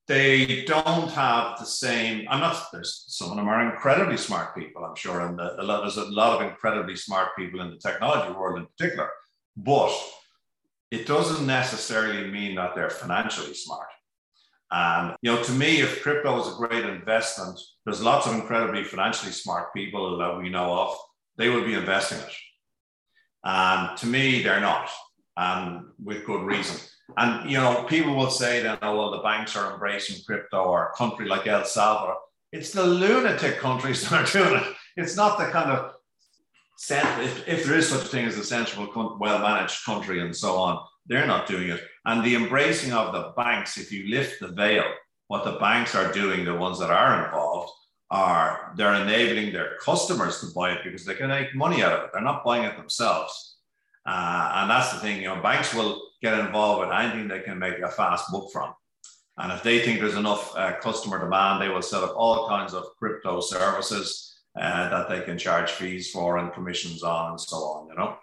they 0.10 0.66
don't 0.66 1.12
have 1.12 1.60
the 1.60 1.66
same. 1.66 2.26
I'm 2.32 2.40
not. 2.40 2.66
There's 2.74 3.06
some 3.08 3.30
of 3.30 3.38
them 3.38 3.48
are 3.48 3.70
incredibly 3.70 4.18
smart 4.18 4.56
people. 4.56 4.84
I'm 4.84 4.96
sure, 4.96 5.22
and 5.22 5.40
a 5.40 5.62
lot, 5.62 5.82
there's 5.82 5.98
a 5.98 6.06
lot 6.06 6.42
of 6.42 6.50
incredibly 6.50 6.96
smart 6.96 7.36
people 7.38 7.62
in 7.62 7.70
the 7.70 7.78
technology 7.78 8.34
world 8.34 8.58
in 8.58 8.66
particular. 8.66 9.08
But 9.56 9.96
it 10.90 11.06
doesn't 11.06 11.46
necessarily 11.46 12.28
mean 12.32 12.56
that 12.56 12.74
they're 12.74 12.90
financially 12.90 13.54
smart. 13.54 13.88
And 14.72 15.16
you 15.22 15.32
know, 15.32 15.44
to 15.44 15.52
me, 15.52 15.80
if 15.80 16.02
crypto 16.02 16.42
is 16.42 16.48
a 16.48 16.58
great 16.58 16.86
investment, 16.86 17.60
there's 17.86 18.02
lots 18.02 18.26
of 18.26 18.34
incredibly 18.34 18.84
financially 18.84 19.32
smart 19.32 19.76
people 19.76 20.18
that 20.18 20.40
we 20.40 20.50
know 20.50 20.74
of. 20.74 20.98
They 21.38 21.50
will 21.50 21.64
be 21.64 21.76
investing 21.76 22.18
it. 22.18 22.34
And 23.44 23.96
to 23.98 24.08
me, 24.08 24.42
they're 24.42 24.60
not, 24.60 24.90
and 25.38 25.86
with 26.04 26.26
good 26.26 26.44
reason. 26.44 26.78
And 27.18 27.50
you 27.50 27.58
know, 27.58 27.84
people 27.84 28.16
will 28.16 28.30
say 28.30 28.62
that, 28.64 28.80
oh 28.82 28.98
well, 28.98 29.12
the 29.12 29.20
banks 29.20 29.56
are 29.56 29.74
embracing 29.74 30.24
crypto, 30.26 30.64
or 30.64 30.88
a 30.88 30.98
country 30.98 31.28
like 31.28 31.48
El 31.48 31.66
Salvador. 31.66 32.18
It's 32.52 32.72
the 32.72 32.86
lunatic 32.86 33.58
countries 33.58 34.02
that 34.10 34.36
are 34.36 34.44
doing 34.44 34.62
it. 34.62 34.76
It's 34.98 35.16
not 35.16 35.38
the 35.38 35.46
kind 35.46 35.72
of 35.72 35.94
if, 36.90 37.48
if 37.48 37.66
there 37.66 37.78
is 37.78 37.90
such 37.90 38.04
a 38.04 38.08
thing 38.08 38.26
as 38.26 38.38
a 38.38 38.44
sensible, 38.44 39.18
well-managed 39.20 39.84
country 39.84 40.22
and 40.22 40.36
so 40.36 40.56
on, 40.56 40.80
they're 41.08 41.28
not 41.28 41.48
doing 41.48 41.70
it. 41.70 41.84
And 42.06 42.24
the 42.24 42.36
embracing 42.36 42.94
of 42.94 43.12
the 43.14 43.34
banks, 43.36 43.78
if 43.78 43.92
you 43.92 44.10
lift 44.10 44.40
the 44.40 44.48
veil, 44.48 44.86
what 45.28 45.44
the 45.44 45.60
banks 45.60 45.94
are 45.94 46.12
doing, 46.12 46.46
the 46.46 46.56
ones 46.56 46.80
that 46.80 46.90
are 46.90 47.26
involved, 47.26 47.72
are 48.12 48.74
they're 48.76 48.96
enabling 48.96 49.54
their 49.54 49.78
customers 49.84 50.40
to 50.40 50.48
buy 50.56 50.72
it 50.72 50.84
because 50.84 51.06
they 51.06 51.14
can 51.14 51.28
make 51.28 51.54
money 51.54 51.84
out 51.84 51.94
of 51.94 52.04
it. 52.06 52.10
They're 52.14 52.22
not 52.22 52.44
buying 52.44 52.64
it 52.64 52.76
themselves. 52.78 53.58
Uh, 54.06 54.52
and 54.56 54.72
that's 54.72 54.92
the 54.94 55.00
thing, 55.00 55.22
you 55.22 55.28
know, 55.28 55.42
banks 55.42 55.74
will 55.76 56.02
get 56.22 56.38
involved 56.40 56.82
with 56.82 56.98
anything 56.98 57.28
they 57.28 57.40
can 57.40 57.60
make 57.60 57.80
a 57.80 57.90
fast 57.90 58.32
book 58.32 58.52
from. 58.52 58.74
And 59.38 59.54
if 59.54 59.64
they 59.64 59.80
think 59.80 60.00
there's 60.00 60.18
enough 60.18 60.54
uh, 60.56 60.74
customer 60.82 61.18
demand, 61.20 61.62
they 61.62 61.70
will 61.70 61.82
set 61.82 62.04
up 62.04 62.14
all 62.16 62.48
kinds 62.50 62.74
of 62.74 62.84
crypto 62.98 63.40
services 63.40 64.42
uh, 64.60 64.90
that 64.90 65.08
they 65.08 65.22
can 65.22 65.38
charge 65.38 65.72
fees 65.72 66.12
for 66.12 66.38
and 66.38 66.52
commissions 66.52 67.04
on 67.04 67.32
and 67.32 67.40
so 67.40 67.58
on, 67.58 67.88
you 67.88 67.96
know? 67.96 68.18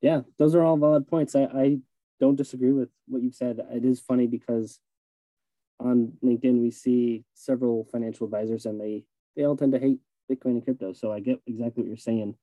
Yeah, 0.00 0.22
those 0.36 0.56
are 0.56 0.64
all 0.64 0.76
valid 0.76 1.06
points. 1.06 1.36
I, 1.36 1.44
I 1.44 1.78
don't 2.18 2.34
disagree 2.34 2.72
with 2.72 2.88
what 3.06 3.22
you've 3.22 3.36
said. 3.36 3.60
It 3.72 3.84
is 3.84 4.00
funny 4.00 4.26
because 4.26 4.80
on 5.78 6.14
LinkedIn, 6.24 6.60
we 6.60 6.72
see 6.72 7.24
several 7.34 7.84
financial 7.84 8.24
advisors 8.24 8.66
and 8.66 8.80
they, 8.80 9.04
they 9.36 9.44
all 9.44 9.56
tend 9.56 9.72
to 9.72 9.78
hate 9.78 10.00
Bitcoin 10.28 10.52
and 10.52 10.64
crypto. 10.64 10.92
So 10.92 11.12
I 11.12 11.20
get 11.20 11.40
exactly 11.46 11.82
what 11.82 11.88
you're 11.88 11.96
saying. 11.96 12.34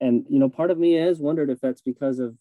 And, 0.00 0.26
you 0.28 0.38
know, 0.38 0.48
part 0.48 0.70
of 0.70 0.78
me 0.78 0.92
has 0.92 1.18
wondered 1.18 1.50
if 1.50 1.60
that's 1.60 1.80
because 1.80 2.20
of 2.20 2.36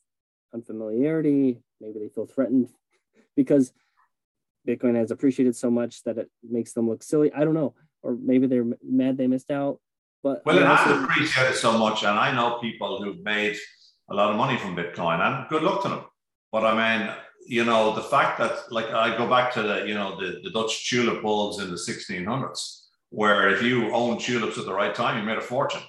unfamiliarity. 0.53 1.61
Maybe 1.81 1.99
they 1.99 2.09
feel 2.09 2.25
threatened 2.25 2.69
because 3.35 3.73
Bitcoin 4.67 4.95
has 4.95 5.11
appreciated 5.11 5.55
so 5.55 5.69
much 5.69 6.03
that 6.03 6.17
it 6.17 6.29
makes 6.43 6.73
them 6.73 6.89
look 6.89 7.03
silly. 7.03 7.31
I 7.33 7.43
don't 7.43 7.53
know. 7.53 7.75
Or 8.01 8.15
maybe 8.15 8.47
they're 8.47 8.65
mad 8.83 9.17
they 9.17 9.27
missed 9.27 9.51
out. 9.51 9.79
But 10.23 10.43
well, 10.45 10.57
it 10.57 10.65
has 10.65 11.03
appreciated 11.03 11.55
so 11.55 11.77
much. 11.77 12.03
And 12.03 12.17
I 12.17 12.33
know 12.33 12.59
people 12.59 13.03
who've 13.03 13.23
made 13.23 13.57
a 14.09 14.15
lot 14.15 14.31
of 14.31 14.37
money 14.37 14.57
from 14.57 14.75
Bitcoin 14.75 15.19
and 15.19 15.47
good 15.49 15.63
luck 15.63 15.83
to 15.83 15.89
them. 15.89 16.05
But 16.51 16.65
I 16.65 16.97
mean, 16.97 17.13
you 17.45 17.63
know, 17.63 17.93
the 17.93 18.01
fact 18.01 18.39
that 18.39 18.71
like 18.71 18.89
I 18.91 19.15
go 19.17 19.27
back 19.29 19.53
to 19.53 19.61
the, 19.61 19.85
you 19.87 19.93
know, 19.93 20.19
the, 20.19 20.39
the 20.43 20.49
Dutch 20.49 20.89
tulip 20.89 21.21
bulbs 21.21 21.59
in 21.59 21.69
the 21.69 21.75
1600s, 21.75 22.85
where 23.09 23.49
if 23.49 23.61
you 23.61 23.91
owned 23.93 24.19
tulips 24.19 24.57
at 24.57 24.65
the 24.65 24.73
right 24.73 24.95
time, 24.95 25.17
you 25.17 25.23
made 25.23 25.37
a 25.37 25.41
fortune. 25.41 25.81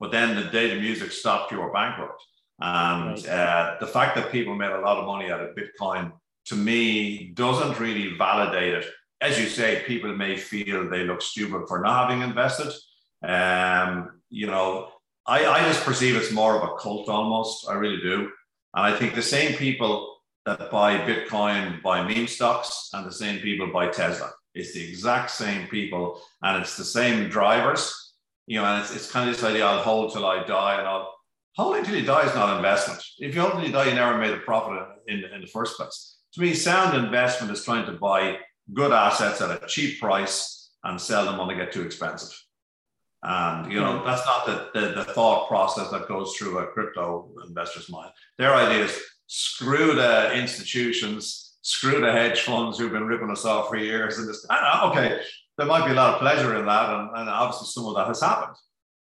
But 0.00 0.12
then 0.12 0.36
the 0.36 0.44
day 0.44 0.68
the 0.68 0.80
music 0.80 1.10
stopped, 1.12 1.50
you 1.50 1.58
were 1.58 1.72
bankrupt. 1.72 2.22
And 2.60 3.10
right. 3.10 3.28
uh, 3.28 3.76
the 3.80 3.86
fact 3.86 4.16
that 4.16 4.32
people 4.32 4.54
made 4.54 4.70
a 4.70 4.80
lot 4.80 4.98
of 4.98 5.06
money 5.06 5.30
out 5.30 5.40
of 5.40 5.56
Bitcoin 5.56 6.12
to 6.46 6.56
me 6.56 7.28
doesn't 7.34 7.78
really 7.78 8.16
validate 8.16 8.74
it. 8.74 8.86
As 9.20 9.38
you 9.38 9.48
say, 9.48 9.82
people 9.86 10.14
may 10.16 10.36
feel 10.36 10.88
they 10.88 11.04
look 11.04 11.22
stupid 11.22 11.68
for 11.68 11.80
not 11.80 12.08
having 12.08 12.22
invested. 12.22 12.72
Um, 13.22 14.20
you 14.30 14.46
know, 14.46 14.90
I, 15.26 15.46
I 15.46 15.62
just 15.64 15.84
perceive 15.84 16.16
it's 16.16 16.32
more 16.32 16.56
of 16.56 16.62
a 16.62 16.76
cult 16.76 17.08
almost. 17.08 17.68
I 17.68 17.74
really 17.74 18.00
do. 18.00 18.30
And 18.74 18.86
I 18.86 18.96
think 18.96 19.14
the 19.14 19.22
same 19.22 19.56
people 19.56 20.16
that 20.46 20.70
buy 20.70 20.98
Bitcoin 20.98 21.82
buy 21.82 22.02
meme 22.02 22.26
stocks 22.26 22.90
and 22.92 23.06
the 23.06 23.12
same 23.12 23.40
people 23.40 23.66
buy 23.72 23.88
Tesla. 23.88 24.30
It's 24.54 24.72
the 24.72 24.88
exact 24.88 25.30
same 25.30 25.68
people 25.68 26.20
and 26.42 26.60
it's 26.62 26.76
the 26.76 26.84
same 26.84 27.28
drivers. 27.28 28.14
You 28.46 28.60
know, 28.60 28.64
and 28.64 28.82
it's, 28.82 28.94
it's 28.94 29.10
kind 29.10 29.28
of 29.28 29.36
this 29.36 29.44
idea 29.44 29.66
I'll 29.66 29.82
hold 29.82 30.12
till 30.12 30.24
I 30.24 30.42
die 30.44 30.78
and 30.78 30.88
I'll 30.88 31.17
holding 31.56 31.84
till 31.84 31.96
you 31.96 32.04
die 32.04 32.26
is 32.26 32.34
not 32.34 32.56
investment. 32.56 33.02
If 33.18 33.34
you 33.34 33.40
hold 33.40 33.54
till 33.54 33.64
you 33.64 33.72
die, 33.72 33.88
you 33.88 33.94
never 33.94 34.18
made 34.18 34.32
a 34.32 34.38
profit 34.38 34.86
in, 35.06 35.24
in 35.24 35.40
the 35.40 35.46
first 35.46 35.76
place. 35.76 36.18
To 36.34 36.40
me, 36.40 36.54
sound 36.54 36.96
investment 36.96 37.52
is 37.52 37.64
trying 37.64 37.86
to 37.86 37.92
buy 37.92 38.38
good 38.72 38.92
assets 38.92 39.40
at 39.40 39.62
a 39.62 39.66
cheap 39.66 40.00
price 40.00 40.70
and 40.84 41.00
sell 41.00 41.24
them 41.24 41.38
when 41.38 41.48
they 41.48 41.56
get 41.56 41.72
too 41.72 41.82
expensive. 41.82 42.36
And 43.22 43.72
you 43.72 43.80
know, 43.80 43.98
hmm. 43.98 44.06
that's 44.06 44.24
not 44.24 44.46
the, 44.46 44.70
the, 44.80 44.88
the 44.94 45.04
thought 45.04 45.48
process 45.48 45.90
that 45.90 46.08
goes 46.08 46.36
through 46.36 46.58
a 46.58 46.66
crypto 46.68 47.30
investor's 47.46 47.90
mind. 47.90 48.10
Their 48.36 48.54
idea 48.54 48.84
is 48.84 49.00
screw 49.26 49.94
the 49.94 50.32
institutions, 50.34 51.56
screw 51.62 52.00
the 52.00 52.12
hedge 52.12 52.40
funds 52.40 52.78
who've 52.78 52.92
been 52.92 53.06
ripping 53.06 53.30
us 53.30 53.44
off 53.44 53.68
for 53.68 53.76
years. 53.76 54.18
And 54.18 54.28
this, 54.28 54.46
okay, 54.84 55.20
there 55.56 55.66
might 55.66 55.84
be 55.84 55.92
a 55.92 55.96
lot 55.96 56.14
of 56.14 56.20
pleasure 56.20 56.56
in 56.56 56.66
that, 56.66 56.90
and, 56.90 57.10
and 57.16 57.28
obviously 57.28 57.66
some 57.66 57.86
of 57.86 57.96
that 57.96 58.06
has 58.06 58.22
happened. 58.22 58.56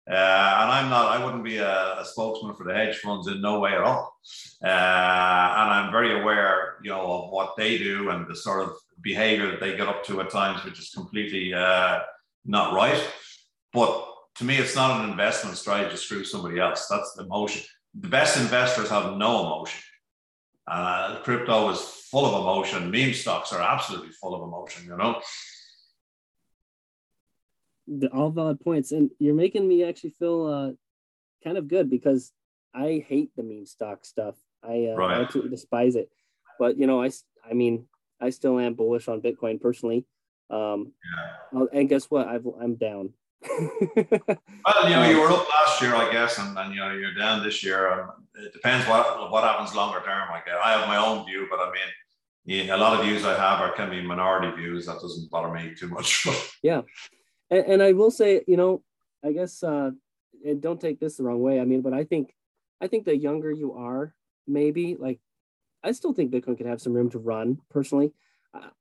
Uh, 0.09 0.13
and 0.13 0.71
I'm 0.71 0.89
not, 0.89 1.17
I 1.17 1.23
wouldn't 1.23 1.45
be 1.45 1.57
a, 1.57 1.99
a, 1.99 2.05
spokesman 2.05 2.55
for 2.55 2.65
the 2.65 2.73
hedge 2.73 2.97
funds 2.97 3.27
in 3.27 3.39
no 3.39 3.59
way 3.59 3.71
at 3.71 3.81
all. 3.81 4.17
Uh, 4.61 4.67
and 4.67 5.69
I'm 5.71 5.91
very 5.91 6.19
aware, 6.19 6.75
you 6.83 6.89
know, 6.89 6.99
of 6.99 7.31
what 7.31 7.55
they 7.55 7.77
do 7.77 8.09
and 8.09 8.27
the 8.27 8.35
sort 8.35 8.63
of 8.63 8.73
behavior 9.01 9.49
that 9.51 9.61
they 9.61 9.77
get 9.77 9.87
up 9.87 10.03
to 10.05 10.19
at 10.19 10.29
times, 10.29 10.65
which 10.65 10.77
is 10.77 10.89
completely 10.89 11.53
uh, 11.53 11.99
not 12.45 12.73
right. 12.73 13.01
But 13.71 14.05
to 14.35 14.43
me, 14.43 14.57
it's 14.57 14.75
not 14.75 14.99
an 14.99 15.09
investment 15.09 15.55
strategy 15.55 15.91
to 15.91 15.97
screw 15.97 16.25
somebody 16.25 16.59
else. 16.59 16.87
That's 16.87 17.13
the 17.13 17.23
emotion. 17.23 17.63
The 17.97 18.09
best 18.09 18.37
investors 18.37 18.89
have 18.89 19.15
no 19.15 19.45
emotion. 19.45 19.81
Uh, 20.67 21.21
crypto 21.21 21.69
is 21.69 21.79
full 21.79 22.25
of 22.25 22.41
emotion. 22.41 22.91
Meme 22.91 23.13
stocks 23.13 23.53
are 23.53 23.61
absolutely 23.61 24.11
full 24.11 24.35
of 24.35 24.41
emotion, 24.41 24.85
you 24.85 24.97
know? 24.97 25.21
The, 27.87 28.07
all 28.09 28.29
valid 28.29 28.59
points, 28.59 28.91
and 28.91 29.09
you're 29.19 29.35
making 29.35 29.67
me 29.67 29.83
actually 29.83 30.11
feel 30.11 30.45
uh, 30.45 30.71
kind 31.43 31.57
of 31.57 31.67
good 31.67 31.89
because 31.89 32.31
I 32.73 33.03
hate 33.07 33.31
the 33.35 33.43
meme 33.43 33.65
stock 33.65 34.05
stuff. 34.05 34.35
I, 34.63 34.87
uh, 34.91 34.95
right. 34.95 35.17
I 35.17 35.21
absolutely 35.21 35.51
despise 35.51 35.95
it. 35.95 36.09
But 36.59 36.77
you 36.77 36.87
know, 36.87 37.01
I 37.03 37.09
I 37.49 37.53
mean, 37.53 37.85
I 38.21 38.29
still 38.29 38.59
am 38.59 38.73
bullish 38.73 39.07
on 39.07 39.21
Bitcoin 39.21 39.59
personally. 39.59 40.05
Um, 40.49 40.93
yeah. 41.53 41.65
And 41.73 41.89
guess 41.89 42.05
what? 42.05 42.27
I've, 42.27 42.45
I'm 42.61 42.75
down. 42.75 43.13
well, 43.43 44.19
you 44.83 44.95
know, 44.95 45.09
you 45.09 45.19
were 45.19 45.29
up 45.29 45.47
last 45.49 45.81
year, 45.81 45.95
I 45.95 46.09
guess, 46.11 46.37
and, 46.39 46.57
and 46.57 46.73
you 46.73 46.79
know 46.79 46.91
you're 46.91 47.13
down 47.13 47.43
this 47.43 47.61
year. 47.61 47.91
Um, 47.91 48.11
it 48.35 48.53
depends 48.53 48.87
what 48.87 49.31
what 49.31 49.43
happens 49.43 49.75
longer 49.75 49.99
term. 49.99 50.29
I 50.31 50.41
guess 50.45 50.55
I 50.63 50.71
have 50.71 50.87
my 50.87 50.97
own 50.97 51.25
view, 51.25 51.47
but 51.49 51.59
I 51.59 51.65
mean, 51.65 52.65
yeah, 52.67 52.75
a 52.75 52.77
lot 52.77 52.97
of 52.97 53.05
views 53.05 53.25
I 53.25 53.31
have 53.31 53.59
are 53.59 53.73
can 53.73 53.89
be 53.89 54.01
minority 54.01 54.55
views. 54.55 54.85
That 54.85 55.01
doesn't 55.01 55.29
bother 55.29 55.53
me 55.53 55.73
too 55.75 55.89
much. 55.89 56.25
yeah, 56.63 56.81
and, 57.49 57.65
and, 57.65 57.83
I 57.83 57.93
will 57.93 58.11
say, 58.11 58.41
you 58.47 58.57
know, 58.57 58.83
I 59.23 59.31
guess, 59.31 59.63
uh, 59.63 59.91
and 60.45 60.61
don't 60.61 60.81
take 60.81 60.99
this 60.99 61.17
the 61.17 61.23
wrong 61.23 61.41
way. 61.41 61.59
I 61.59 61.65
mean, 61.65 61.81
but 61.81 61.93
I 61.93 62.03
think, 62.03 62.33
I 62.81 62.87
think 62.87 63.05
the 63.05 63.15
younger 63.15 63.51
you 63.51 63.73
are, 63.73 64.13
maybe 64.47 64.95
like, 64.99 65.19
I 65.83 65.91
still 65.91 66.13
think 66.13 66.31
Bitcoin 66.31 66.57
could 66.57 66.65
have 66.65 66.81
some 66.81 66.93
room 66.93 67.09
to 67.11 67.19
run. 67.19 67.59
Personally, 67.69 68.13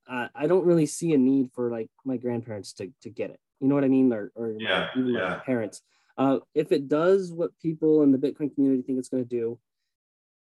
I, 0.07 0.29
I 0.35 0.47
don't 0.47 0.65
really 0.65 0.85
see 0.85 1.13
a 1.13 1.17
need 1.17 1.51
for 1.53 1.69
like 1.69 1.89
my 2.05 2.17
grandparents 2.17 2.73
to 2.73 2.91
to 3.01 3.09
get 3.09 3.29
it. 3.29 3.39
You 3.59 3.67
know 3.67 3.75
what 3.75 3.83
I 3.83 3.89
mean? 3.89 4.11
Or, 4.11 4.31
or 4.35 4.55
yeah, 4.59 4.89
my, 4.95 5.01
even 5.01 5.13
yeah. 5.13 5.29
my 5.29 5.35
parents. 5.35 5.81
Uh, 6.17 6.39
if 6.53 6.71
it 6.71 6.87
does 6.87 7.31
what 7.31 7.57
people 7.59 8.03
in 8.03 8.11
the 8.11 8.17
Bitcoin 8.17 8.53
community 8.53 8.83
think 8.83 8.99
it's 8.99 9.09
going 9.09 9.23
to 9.23 9.29
do, 9.29 9.57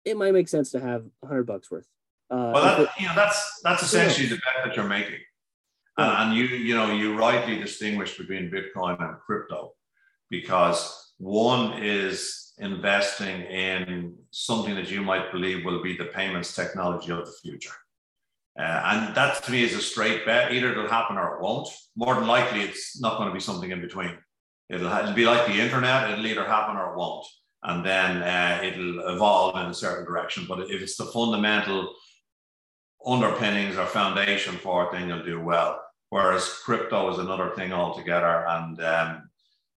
it 0.04 0.16
might 0.16 0.32
make 0.32 0.48
sense 0.48 0.70
to 0.72 0.80
have 0.80 1.04
a 1.22 1.26
hundred 1.26 1.44
bucks 1.44 1.70
worth. 1.70 1.86
Uh, 2.30 2.50
well, 2.54 2.78
that, 2.78 2.88
you 2.98 3.06
know, 3.06 3.14
that's 3.14 3.60
that's 3.62 3.82
essentially 3.82 4.26
the 4.26 4.36
bet 4.36 4.64
that 4.64 4.76
you're 4.76 4.86
making, 4.86 5.20
and, 5.98 6.30
and 6.30 6.36
you 6.36 6.44
you 6.44 6.74
know 6.74 6.92
you 6.92 7.16
rightly 7.18 7.58
distinguish 7.58 8.16
between 8.16 8.50
Bitcoin 8.50 9.00
and 9.00 9.18
crypto 9.18 9.72
because 10.30 11.12
one 11.18 11.82
is 11.82 12.52
investing 12.58 13.42
in 13.42 14.14
something 14.30 14.74
that 14.74 14.90
you 14.90 15.02
might 15.02 15.32
believe 15.32 15.64
will 15.64 15.82
be 15.82 15.96
the 15.96 16.06
payments 16.06 16.54
technology 16.54 17.10
of 17.10 17.24
the 17.24 17.32
future. 17.42 17.74
Uh, 18.58 18.80
and 18.84 19.14
that 19.16 19.42
to 19.42 19.50
me 19.50 19.64
is 19.64 19.74
a 19.74 19.80
straight 19.80 20.24
bet. 20.24 20.52
Either 20.52 20.70
it'll 20.70 20.88
happen 20.88 21.16
or 21.16 21.36
it 21.36 21.42
won't. 21.42 21.68
More 21.96 22.14
than 22.14 22.26
likely, 22.26 22.60
it's 22.60 23.00
not 23.00 23.16
going 23.16 23.28
to 23.28 23.34
be 23.34 23.40
something 23.40 23.70
in 23.70 23.80
between. 23.80 24.16
It'll, 24.70 24.86
it'll 24.86 25.12
be 25.12 25.24
like 25.24 25.46
the 25.46 25.60
internet. 25.60 26.10
It'll 26.10 26.26
either 26.26 26.44
happen 26.44 26.76
or 26.76 26.92
it 26.92 26.96
won't. 26.96 27.26
And 27.64 27.84
then 27.84 28.22
uh, 28.22 28.60
it'll 28.62 29.08
evolve 29.14 29.56
in 29.56 29.66
a 29.66 29.74
certain 29.74 30.04
direction. 30.04 30.46
But 30.48 30.70
if 30.70 30.82
it's 30.82 30.96
the 30.96 31.06
fundamental 31.06 31.94
underpinnings 33.06 33.76
or 33.76 33.86
foundation 33.86 34.56
for 34.56 34.84
it, 34.84 34.92
then 34.92 35.08
you'll 35.08 35.24
do 35.24 35.40
well. 35.40 35.80
Whereas 36.10 36.48
crypto 36.64 37.10
is 37.12 37.18
another 37.18 37.50
thing 37.50 37.72
altogether. 37.72 38.46
And, 38.48 38.80
um, 38.82 39.30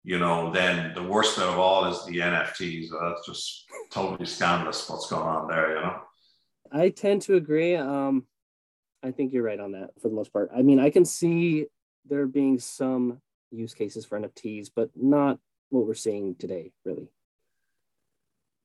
you 0.03 0.19
know, 0.19 0.51
then 0.51 0.93
the 0.93 1.03
worst 1.03 1.37
of 1.37 1.57
all 1.57 1.85
is 1.85 2.05
the 2.05 2.17
NFTs. 2.17 2.87
That's 2.89 3.25
just 3.25 3.65
totally 3.91 4.25
scandalous 4.25 4.89
what's 4.89 5.09
going 5.09 5.27
on 5.27 5.47
there, 5.47 5.75
you 5.75 5.81
know? 5.81 5.99
I 6.71 6.89
tend 6.89 7.23
to 7.23 7.35
agree. 7.35 7.75
Um, 7.75 8.25
I 9.03 9.11
think 9.11 9.33
you're 9.33 9.43
right 9.43 9.59
on 9.59 9.73
that 9.73 9.91
for 10.01 10.09
the 10.09 10.15
most 10.15 10.33
part. 10.33 10.49
I 10.55 10.61
mean, 10.61 10.79
I 10.79 10.89
can 10.89 11.05
see 11.05 11.67
there 12.05 12.25
being 12.27 12.59
some 12.59 13.21
use 13.51 13.73
cases 13.73 14.05
for 14.05 14.19
NFTs, 14.19 14.69
but 14.75 14.89
not 14.95 15.39
what 15.69 15.85
we're 15.85 15.93
seeing 15.93 16.35
today, 16.35 16.71
really. 16.85 17.09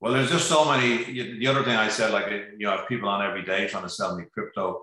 Well, 0.02 0.12
there's 0.12 0.32
just 0.32 0.48
so 0.48 0.64
many. 0.64 1.04
The 1.38 1.46
other 1.46 1.62
thing 1.62 1.76
I 1.76 1.88
said, 1.88 2.10
like, 2.10 2.26
uh, 2.26 2.40
you 2.58 2.66
know, 2.66 2.72
I 2.72 2.76
have 2.78 2.88
people 2.88 3.08
on 3.08 3.24
every 3.24 3.44
day 3.44 3.68
trying 3.68 3.84
to 3.84 3.88
sell 3.88 4.16
me 4.16 4.24
crypto. 4.34 4.82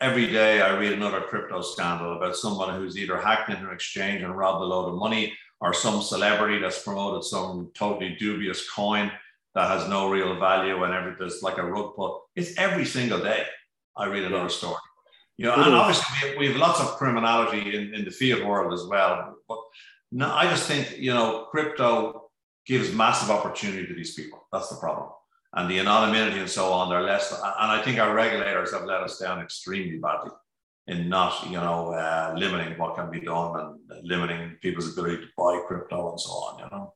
Every 0.00 0.30
day 0.30 0.62
I 0.62 0.78
read 0.78 0.92
another 0.92 1.20
crypto 1.20 1.62
scandal 1.62 2.16
about 2.16 2.36
someone 2.36 2.72
who's 2.76 2.96
either 2.96 3.18
hacked 3.18 3.50
into 3.50 3.66
an 3.66 3.74
exchange 3.74 4.22
and 4.22 4.38
robbed 4.38 4.62
a 4.62 4.64
load 4.64 4.88
of 4.88 4.94
money 4.94 5.36
or 5.60 5.74
some 5.74 6.00
celebrity 6.00 6.60
that's 6.60 6.80
promoted 6.80 7.24
some 7.24 7.72
totally 7.74 8.14
dubious 8.20 8.70
coin 8.70 9.10
that 9.56 9.68
has 9.68 9.88
no 9.88 10.08
real 10.08 10.38
value 10.38 10.84
and 10.84 10.94
everything's 10.94 11.42
like 11.42 11.58
a 11.58 11.64
rug 11.64 11.96
pull. 11.96 12.22
It's 12.36 12.56
every 12.56 12.84
single 12.84 13.18
day. 13.18 13.44
I 13.96 14.06
read 14.06 14.22
another 14.22 14.48
story. 14.48 14.76
You 15.38 15.46
know, 15.46 15.54
and 15.54 15.74
obviously 15.74 16.04
we 16.12 16.28
have, 16.28 16.38
we 16.38 16.46
have 16.46 16.56
lots 16.56 16.78
of 16.78 16.96
criminality 16.98 17.76
in, 17.76 17.94
in 17.94 18.04
the 18.04 18.12
fiat 18.12 18.46
world 18.46 18.72
as 18.72 18.86
well. 18.86 19.38
But 19.48 19.58
no, 20.12 20.32
I 20.32 20.44
just 20.44 20.68
think, 20.68 20.98
you 20.98 21.12
know, 21.12 21.48
crypto 21.50 22.21
gives 22.66 22.92
massive 22.92 23.30
opportunity 23.30 23.86
to 23.86 23.94
these 23.94 24.14
people. 24.14 24.46
That's 24.52 24.68
the 24.68 24.76
problem. 24.76 25.10
And 25.54 25.70
the 25.70 25.80
anonymity 25.80 26.38
and 26.38 26.48
so 26.48 26.72
on, 26.72 26.88
they're 26.88 27.02
less. 27.02 27.30
And 27.32 27.42
I 27.70 27.82
think 27.82 27.98
our 27.98 28.14
regulators 28.14 28.72
have 28.72 28.84
let 28.84 29.02
us 29.02 29.18
down 29.18 29.40
extremely 29.40 29.98
badly 29.98 30.30
in 30.86 31.08
not, 31.08 31.44
you 31.46 31.58
know, 31.58 31.92
uh, 31.92 32.34
limiting 32.36 32.78
what 32.78 32.96
can 32.96 33.10
be 33.10 33.20
done 33.20 33.78
and 33.90 34.08
limiting 34.08 34.56
people's 34.62 34.92
ability 34.92 35.18
to 35.18 35.28
buy 35.36 35.60
crypto 35.66 36.10
and 36.10 36.20
so 36.20 36.30
on, 36.30 36.58
you 36.58 36.64
know. 36.70 36.94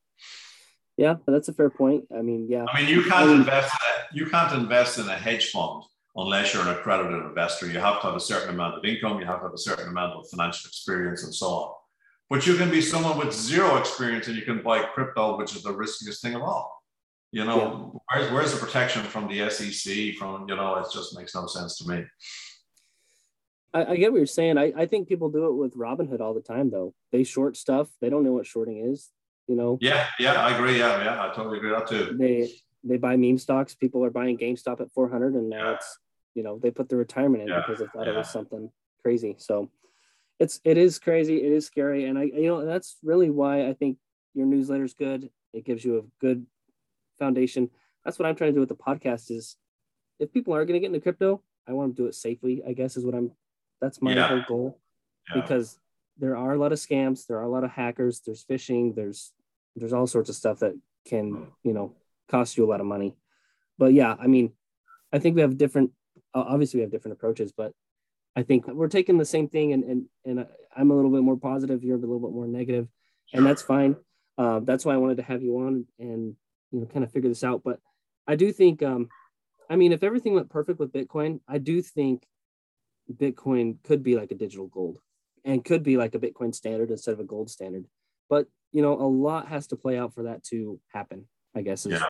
Yeah, 0.97 1.17
that's 1.27 1.49
a 1.49 1.53
fair 1.53 1.69
point. 1.69 2.05
I 2.17 2.23
mean, 2.23 2.47
yeah. 2.49 2.65
I 2.67 2.81
mean, 2.81 2.89
you 2.89 3.05
can't 3.05 3.31
invest. 3.31 3.77
You 4.13 4.27
can't 4.27 4.55
invest 4.55 4.99
in 4.99 5.09
a 5.09 5.15
hedge 5.15 5.51
fund 5.51 5.83
unless 6.17 6.55
you're 6.55 6.63
an 6.63 6.71
accredited 6.71 7.23
investor. 7.23 7.67
You 7.67 7.79
have 7.79 8.01
to 8.01 8.07
have 8.07 8.17
a 8.17 8.21
certain 8.21 8.51
amount 8.55 8.79
of 8.79 8.85
income, 8.85 9.21
you 9.21 9.27
have 9.27 9.41
to 9.41 9.45
have 9.45 9.53
a 9.55 9.59
certain 9.59 9.89
amount 9.89 10.15
of 10.15 10.27
financial 10.31 10.69
experience, 10.69 11.25
and 11.25 11.35
so 11.35 11.47
on. 11.47 11.75
But 12.29 12.47
you 12.47 12.57
can 12.57 12.71
be 12.71 12.81
someone 12.81 13.19
with 13.19 13.33
zero 13.33 13.77
experience 13.77 14.27
and 14.27 14.37
you 14.37 14.43
can 14.43 14.63
buy 14.63 14.83
crypto, 14.83 15.39
which 15.39 15.55
is 15.55 15.63
the 15.63 15.73
riskiest 15.73 16.23
thing 16.23 16.35
of 16.35 16.43
all. 16.43 16.83
You 17.33 17.45
know, 17.45 17.93
yeah. 17.95 18.21
where's, 18.21 18.33
where's 18.33 18.53
the 18.53 18.65
protection 18.65 19.03
from 19.03 19.29
the 19.29 19.49
SEC? 19.51 20.15
From, 20.15 20.49
you 20.49 20.57
know, 20.57 20.77
it 20.77 20.87
just 20.93 21.17
makes 21.17 21.35
no 21.35 21.47
sense 21.47 21.79
to 21.79 21.89
me. 21.89 22.05
I, 23.75 23.93
I 23.93 23.97
get 23.97 24.11
what 24.11 24.19
you're 24.19 24.27
saying. 24.27 24.59
I, 24.59 24.73
I 24.77 24.87
think 24.87 25.09
people 25.09 25.31
do 25.31 25.47
it 25.47 25.55
with 25.55 25.77
Robinhood 25.77 26.21
all 26.21 26.35
the 26.35 26.41
time, 26.41 26.71
though. 26.71 26.95
They 27.13 27.25
short 27.25 27.57
stuff, 27.57 27.89
they 28.01 28.09
don't 28.09 28.25
know 28.25 28.33
what 28.33 28.47
shorting 28.47 28.79
is, 28.79 29.11
you 29.47 29.57
know? 29.57 29.79
Yeah, 29.81 30.07
yeah, 30.19 30.35
I 30.35 30.55
agree. 30.55 30.79
Yeah, 30.79 31.05
yeah, 31.05 31.23
I 31.23 31.35
totally 31.35 31.59
agree 31.59 31.73
with 31.73 31.81
that 31.81 31.89
too. 31.89 32.17
They, 32.17 32.51
they 32.83 32.97
buy 32.97 33.17
meme 33.17 33.39
stocks. 33.39 33.75
People 33.75 34.05
are 34.05 34.11
buying 34.11 34.39
GameStop 34.39 34.81
at 34.81 34.93
400 34.93 35.35
and 35.35 35.51
now 35.51 35.65
yeah. 35.65 35.75
it's 35.75 35.99
you 36.37 36.43
know 36.43 36.61
they 36.63 36.71
put 36.71 36.89
the 36.89 36.97
retirement 36.97 37.43
in 37.43 37.49
yeah, 37.49 37.63
because 37.67 37.81
they 37.81 37.87
thought 37.87 38.07
it 38.07 38.15
was 38.15 38.29
something 38.29 38.71
crazy 39.03 39.35
so 39.39 39.69
it's 40.39 40.61
it 40.65 40.77
is 40.77 40.99
crazy 40.99 41.37
it 41.43 41.53
is 41.53 41.67
scary 41.67 42.05
and 42.05 42.19
i 42.19 42.25
you 42.25 42.47
know 42.47 42.65
that's 42.65 42.97
really 43.03 43.31
why 43.31 43.67
i 43.67 43.73
think 43.73 43.99
your 44.37 44.47
newsletter 44.47 44.85
is 44.85 44.93
good. 44.93 45.31
It 45.55 45.65
gives 45.65 45.83
you 45.83 45.99
a 45.99 46.03
good 46.21 46.47
foundation. 47.19 47.71
That's 48.05 48.19
what 48.19 48.29
i'm 48.29 48.37
trying 48.37 48.51
to 48.51 48.55
do 48.55 48.61
with 48.61 48.69
the 48.69 48.77
podcast 48.77 49.31
is 49.31 49.57
if 50.21 50.33
people 50.33 50.55
are 50.55 50.65
going 50.65 50.75
to 50.75 50.81
get 50.81 50.95
into 50.95 51.01
crypto 51.01 51.43
i 51.67 51.73
want 51.73 51.97
to 51.97 52.03
do 52.03 52.07
it 52.07 52.15
safely 52.15 52.63
i 52.67 52.73
guess 52.73 52.97
is 52.97 53.05
what 53.05 53.15
i'm 53.15 53.33
that's 53.81 54.01
my 54.01 54.15
yeah. 54.15 54.29
whole 54.29 54.43
goal. 54.47 54.81
Because 55.35 55.79
there 56.19 56.37
are 56.37 56.53
a 56.53 56.59
lot 56.59 56.73
of 56.73 56.79
scams 56.79 57.27
there 57.27 57.39
are 57.39 57.43
a 57.43 57.49
lot 57.49 57.65
of 57.65 57.71
hackers 57.71 58.21
there's 58.21 58.45
phishing 58.45 58.95
there's 58.95 59.33
there's 59.75 59.93
all 59.93 60.07
sorts 60.07 60.31
of 60.31 60.37
stuff 60.37 60.61
that 60.61 60.75
can 61.05 61.33
hmm. 61.33 61.45
you 61.65 61.73
know 61.73 61.95
cost 62.29 62.57
you 62.57 62.65
a 62.65 62.71
lot 62.71 62.81
of 62.81 62.87
money. 62.87 63.17
But 63.79 63.93
yeah 63.93 64.15
i 64.21 64.27
mean 64.27 64.53
i 65.13 65.19
think 65.19 65.35
we 65.35 65.43
have 65.43 65.59
different 65.59 65.91
obviously 66.35 66.79
we 66.79 66.83
have 66.83 66.93
different 66.93 67.17
approaches, 67.17 67.53
but 67.53 67.73
I 68.37 68.43
think 68.43 68.67
we're 68.69 68.89
taking 68.89 69.17
the 69.17 69.25
same 69.25 69.49
thing, 69.49 69.73
and 69.73 69.83
and 69.83 70.07
and 70.25 70.47
I'm 70.77 70.91
a 70.91 70.95
little 70.95 71.11
bit 71.11 71.23
more 71.23 71.39
positive. 71.39 71.83
You're 71.83 71.97
a 71.97 72.01
little 72.01 72.21
bit 72.21 72.33
more 72.33 72.47
negative, 72.47 72.87
and 73.33 73.47
that's 73.47 73.63
fine. 73.63 73.97
Uh, 74.37 74.61
that's 74.61 74.85
why 74.85 74.93
I 74.93 74.99
wanted 74.99 75.17
to 75.17 75.23
have 75.23 75.43
you 75.43 75.57
on 75.61 75.87
and 75.99 76.37
you 76.71 76.81
know 76.81 76.87
kind 76.87 77.03
of 77.03 77.11
figure 77.11 77.31
this 77.31 77.43
out. 77.43 77.63
But 77.65 77.81
I 78.27 78.37
do 78.37 78.53
think, 78.53 78.83
um, 78.83 79.09
I 79.71 79.77
mean, 79.77 79.93
if 79.93 80.03
everything 80.03 80.35
went 80.35 80.51
perfect 80.51 80.79
with 80.79 80.93
Bitcoin, 80.93 81.41
I 81.49 81.57
do 81.57 81.81
think 81.81 82.25
Bitcoin 83.11 83.83
could 83.85 84.03
be 84.03 84.17
like 84.17 84.33
a 84.33 84.37
digital 84.37 84.67
gold, 84.67 84.99
and 85.45 85.65
could 85.65 85.83
be 85.83 85.97
like 85.97 86.15
a 86.15 86.19
Bitcoin 86.19 86.55
standard 86.55 86.91
instead 86.91 87.15
of 87.15 87.21
a 87.21 87.25
gold 87.25 87.49
standard. 87.49 87.87
But 88.29 88.49
you 88.71 88.83
know, 88.83 89.01
a 89.01 89.09
lot 89.09 89.49
has 89.49 89.67
to 89.69 89.77
play 89.77 89.97
out 89.97 90.13
for 90.13 90.25
that 90.25 90.45
to 90.45 90.79
happen. 90.93 91.27
I 91.55 91.63
guess 91.63 91.87
is 91.87 91.93
yeah. 91.93 92.07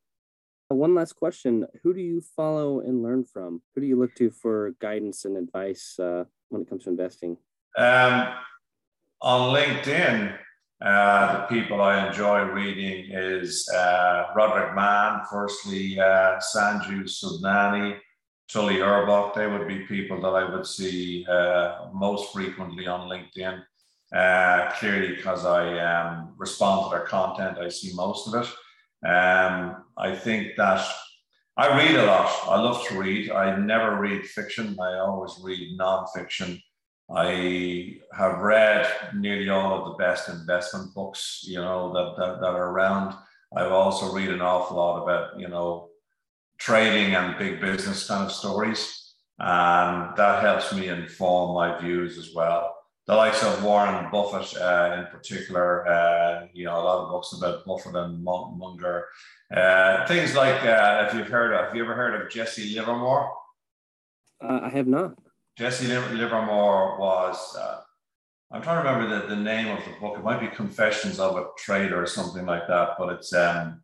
One 0.69 0.97
last 0.97 1.15
question. 1.15 1.65
Who 1.83 1.95
do 1.95 2.01
you 2.01 2.21
follow 2.21 2.81
and 2.81 3.03
learn 3.03 3.25
from? 3.25 3.63
Who 3.75 3.81
do 3.81 3.87
you 3.87 3.97
look 3.97 4.15
to 4.17 4.31
for 4.31 4.73
guidance 4.81 5.25
and 5.25 5.37
advice 5.37 5.97
uh, 5.99 6.25
when 6.49 6.63
it 6.63 6.69
comes 6.69 6.85
to 6.85 6.91
investing? 6.91 7.37
Um, 7.79 8.35
on 9.23 9.55
LinkedIn, 9.55 10.37
uh, 10.85 11.33
the 11.33 11.47
people 11.47 11.81
I 11.81 12.09
enjoy 12.09 12.43
reading 12.43 13.13
is 13.13 13.69
uh, 13.69 14.25
Roderick 14.35 14.75
Mann, 14.75 15.21
firstly, 15.31 16.01
uh, 16.01 16.41
Sanju 16.41 17.05
Sudnani, 17.05 17.99
Tully 18.49 18.77
Urbach. 18.77 19.35
They 19.35 19.47
would 19.47 19.69
be 19.69 19.87
people 19.87 20.21
that 20.21 20.29
I 20.29 20.51
would 20.51 20.67
see 20.67 21.25
uh, 21.27 21.87
most 21.95 22.33
frequently 22.33 22.89
on 22.89 23.09
LinkedIn. 23.09 23.63
Uh, 24.13 24.73
clearly, 24.73 25.15
because 25.15 25.45
I 25.45 25.79
um, 25.79 26.35
respond 26.37 26.87
to 26.87 26.97
their 26.97 27.07
content, 27.07 27.59
I 27.59 27.69
see 27.69 27.95
most 27.95 28.27
of 28.27 28.43
it. 28.43 28.49
Um, 29.05 29.85
I 29.97 30.15
think 30.15 30.57
that 30.57 30.87
I 31.57 31.77
read 31.77 31.95
a 31.97 32.07
lot. 32.07 32.31
I 32.49 32.61
love 32.61 32.87
to 32.89 32.99
read. 32.99 33.31
I 33.31 33.57
never 33.57 33.97
read 33.97 34.27
fiction. 34.27 34.77
I 34.81 34.99
always 34.99 35.39
read 35.43 35.79
nonfiction. 35.79 36.61
I 37.11 37.99
have 38.13 38.39
read 38.39 38.87
nearly 39.15 39.49
all 39.49 39.79
of 39.79 39.85
the 39.87 40.05
best 40.05 40.29
investment 40.29 40.93
books, 40.95 41.45
you 41.47 41.61
know, 41.61 41.93
that, 41.93 42.17
that, 42.19 42.41
that 42.41 42.51
are 42.51 42.71
around. 42.71 43.15
I've 43.57 43.73
also 43.73 44.13
read 44.13 44.31
an 44.31 44.43
awful 44.43 44.77
lot 44.77 45.03
about, 45.03 45.39
you 45.39 45.49
know, 45.49 45.89
trading 46.59 47.15
and 47.15 47.39
big 47.39 47.61
business 47.61 48.07
kind 48.09 48.25
of 48.25 48.33
stories. 48.33 49.15
And 49.39 50.17
that 50.17 50.43
helps 50.43 50.73
me 50.73 50.89
inform 50.89 51.55
my 51.55 51.79
views 51.79 52.19
as 52.19 52.35
well 52.35 52.75
the 53.07 53.15
likes 53.15 53.43
of 53.43 53.63
Warren 53.63 54.11
Buffett 54.11 54.61
uh, 54.61 54.97
in 54.99 55.07
particular, 55.07 55.87
uh, 55.87 56.47
you 56.53 56.65
know, 56.65 56.77
a 56.77 56.83
lot 56.83 57.05
of 57.05 57.11
books 57.11 57.33
about 57.33 57.65
Buffett 57.65 57.95
and 57.95 58.23
Munger. 58.25 59.07
Uh, 59.55 60.05
things 60.07 60.35
like, 60.35 60.65
uh, 60.65 61.07
if 61.07 61.15
you've 61.15 61.29
heard 61.29 61.53
of, 61.53 61.67
have 61.67 61.77
you 61.77 61.85
ever 61.85 61.95
heard 61.95 62.21
of 62.21 62.31
Jesse 62.31 62.75
Livermore? 62.75 63.33
Uh, 64.43 64.61
I 64.63 64.69
have 64.71 64.89
not. 64.89 65.15
Jesse 65.57 65.87
Livermore 65.87 66.99
was, 66.99 67.57
uh, 67.57 67.81
I'm 68.51 68.61
trying 68.61 68.83
to 68.83 68.91
remember 68.91 69.21
the, 69.21 69.35
the 69.35 69.41
name 69.41 69.69
of 69.69 69.85
the 69.85 69.93
book. 70.01 70.19
It 70.19 70.25
might 70.25 70.41
be 70.41 70.49
Confessions 70.49 71.21
of 71.21 71.37
a 71.37 71.47
Trader 71.57 72.03
or 72.03 72.07
something 72.07 72.45
like 72.45 72.67
that, 72.67 72.91
but 72.99 73.11
it's, 73.11 73.33
um, 73.33 73.83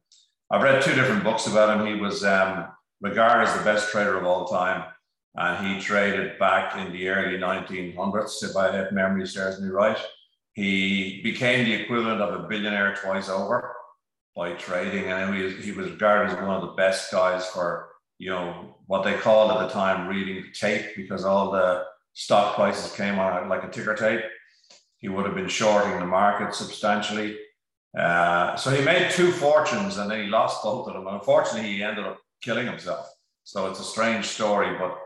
I've 0.51 0.63
read 0.63 0.83
two 0.83 0.95
different 0.95 1.23
books 1.23 1.47
about 1.47 1.81
him. 1.81 1.87
He 1.87 2.01
was 2.01 2.25
um, 2.25 2.67
regarded 3.01 3.49
as 3.49 3.57
the 3.57 3.65
best 3.65 3.91
trader 3.91 4.19
of 4.19 4.25
all 4.25 4.47
time 4.47 4.92
and 5.35 5.67
he 5.67 5.81
traded 5.81 6.39
back 6.39 6.77
in 6.77 6.93
the 6.93 7.09
early 7.09 7.39
1900s, 7.39 8.43
if 8.43 8.57
I 8.57 8.71
have 8.71 8.93
memory 8.93 9.27
serves 9.27 9.61
me 9.61 9.69
right. 9.69 9.99
He 10.53 11.23
became 11.23 11.65
the 11.65 11.73
equivalent 11.73 12.21
of 12.21 12.39
a 12.39 12.47
billionaire 12.47 12.95
twice 12.95 13.29
over 13.29 13.75
by 14.37 14.53
trading, 14.53 15.11
and 15.11 15.35
he 15.35 15.43
was, 15.43 15.65
he 15.65 15.73
was 15.73 15.91
regarded 15.91 16.33
as 16.33 16.37
one 16.37 16.57
of 16.57 16.63
the 16.63 16.75
best 16.75 17.11
guys 17.11 17.47
for 17.47 17.89
you 18.19 18.31
know 18.31 18.77
what 18.87 19.03
they 19.03 19.15
called 19.15 19.51
at 19.51 19.67
the 19.67 19.73
time 19.73 20.07
reading 20.07 20.45
tape 20.55 20.95
because 20.95 21.25
all 21.25 21.51
the 21.51 21.85
stock 22.13 22.55
prices 22.55 22.95
came 22.95 23.19
on 23.19 23.49
like 23.49 23.65
a 23.65 23.69
ticker 23.69 23.95
tape. 23.95 24.21
He 24.99 25.09
would 25.09 25.27
have 25.27 25.35
been 25.35 25.49
shorting 25.49 25.99
the 25.99 26.07
market 26.07 26.55
substantially. 26.55 27.39
Uh, 27.99 28.55
so 28.57 28.71
he 28.71 28.85
made 28.85 29.11
two 29.11 29.33
fortunes 29.33 29.97
and 29.99 30.11
then 30.11 30.25
he 30.25 30.27
lost 30.27 30.63
both 30.63 30.87
of 30.89 30.95
them. 30.95 31.07
Unfortunately, 31.09 31.73
he 31.73 31.83
ended 31.83 32.07
up 32.07 32.19
killing 32.43 32.67
himself. 32.67 33.07
So 33.45 33.69
it's 33.69 33.81
a 33.81 33.85
strange 33.85 34.27
story, 34.27 34.79
but 34.79 34.97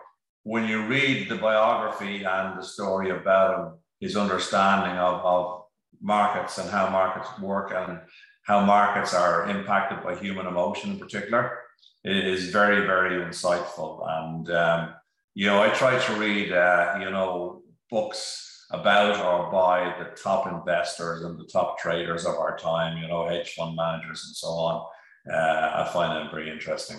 when 0.47 0.69
you 0.69 0.87
read 0.87 1.29
the 1.29 1.35
biography 1.35 2.23
and 2.23 2.57
the 2.57 2.63
story 2.63 3.11
about 3.11 3.59
him, 3.59 3.79
his 3.99 4.17
understanding 4.17 4.97
of, 4.97 5.15
of 5.25 5.63
markets 6.01 6.59
and 6.59 6.71
how 6.71 6.89
markets 6.89 7.29
work 7.41 7.73
and 7.75 7.99
how 8.45 8.65
markets 8.65 9.13
are 9.13 9.51
impacted 9.51 10.05
by 10.05 10.15
human 10.15 10.47
emotion 10.47 10.93
in 10.93 11.01
particular, 11.01 11.59
is 12.05 12.51
very, 12.51 12.87
very 12.87 13.25
insightful. 13.25 14.09
And, 14.09 14.49
um, 14.53 14.95
you 15.35 15.47
know, 15.47 15.61
I 15.61 15.71
try 15.71 15.99
to 15.99 16.13
read, 16.15 16.53
uh, 16.53 16.97
you 17.01 17.11
know, 17.11 17.63
books 17.91 18.69
about 18.71 19.19
or 19.19 19.51
by 19.51 19.97
the 19.99 20.15
top 20.15 20.47
investors 20.47 21.25
and 21.25 21.37
the 21.41 21.51
top 21.53 21.77
traders 21.81 22.25
of 22.25 22.37
our 22.37 22.57
time, 22.57 22.99
you 22.99 23.09
know, 23.09 23.27
hedge 23.27 23.55
fund 23.55 23.75
managers 23.75 24.23
and 24.25 24.37
so 24.37 24.47
on. 24.47 24.87
Uh, 25.29 25.83
I 25.83 25.91
find 25.93 26.13
them 26.13 26.31
very 26.31 26.49
interesting. 26.49 26.99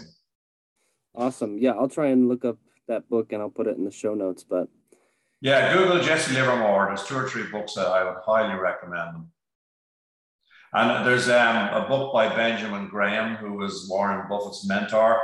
Awesome. 1.15 1.57
Yeah, 1.57 1.71
I'll 1.71 1.87
try 1.87 2.07
and 2.07 2.27
look 2.27 2.43
up 2.43 2.57
that 2.87 3.09
book 3.09 3.31
and 3.31 3.41
I'll 3.41 3.49
put 3.49 3.67
it 3.67 3.77
in 3.77 3.85
the 3.85 3.91
show 3.91 4.13
notes. 4.13 4.43
But 4.43 4.67
yeah, 5.41 5.73
Google 5.73 6.01
Jesse 6.01 6.33
Livermore. 6.33 6.87
There's 6.87 7.05
two 7.05 7.15
or 7.15 7.29
three 7.29 7.43
books 7.51 7.73
that 7.75 7.87
I 7.87 8.03
would 8.03 8.17
highly 8.25 8.59
recommend 8.59 9.15
them. 9.15 9.31
And 10.73 11.05
there's 11.05 11.29
um, 11.29 11.69
a 11.73 11.85
book 11.87 12.11
by 12.13 12.27
Benjamin 12.35 12.89
Graham, 12.89 13.35
who 13.35 13.53
was 13.53 13.87
Warren 13.89 14.27
Buffett's 14.29 14.67
mentor. 14.67 15.21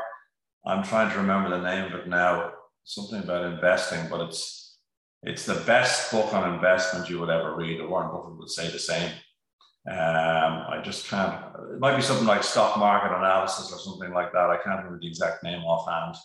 I'm 0.65 0.83
trying 0.83 1.11
to 1.11 1.17
remember 1.17 1.49
the 1.49 1.61
name 1.61 1.91
of 1.91 1.99
it 1.99 2.07
now. 2.07 2.51
Something 2.85 3.23
about 3.23 3.45
investing, 3.45 4.07
but 4.09 4.21
it's 4.21 4.77
it's 5.23 5.45
the 5.45 5.63
best 5.65 6.11
book 6.11 6.33
on 6.33 6.53
investment 6.53 7.09
you 7.09 7.19
would 7.19 7.29
ever 7.29 7.55
read. 7.55 7.81
Warren 7.81 8.11
Buffett 8.11 8.37
would 8.37 8.49
say 8.49 8.69
the 8.69 8.79
same. 8.79 9.11
Um, 9.89 10.65
I 10.69 10.81
just 10.83 11.07
can't. 11.07 11.43
It 11.73 11.79
might 11.79 11.95
be 11.95 12.01
something 12.01 12.27
like 12.27 12.43
stock 12.43 12.77
market 12.77 13.15
analysis 13.15 13.71
or 13.71 13.79
something 13.79 14.13
like 14.13 14.31
that. 14.31 14.49
I 14.49 14.57
can't 14.63 14.77
remember 14.77 14.99
the 14.99 15.07
exact 15.07 15.43
name 15.43 15.61
offhand. 15.63 16.15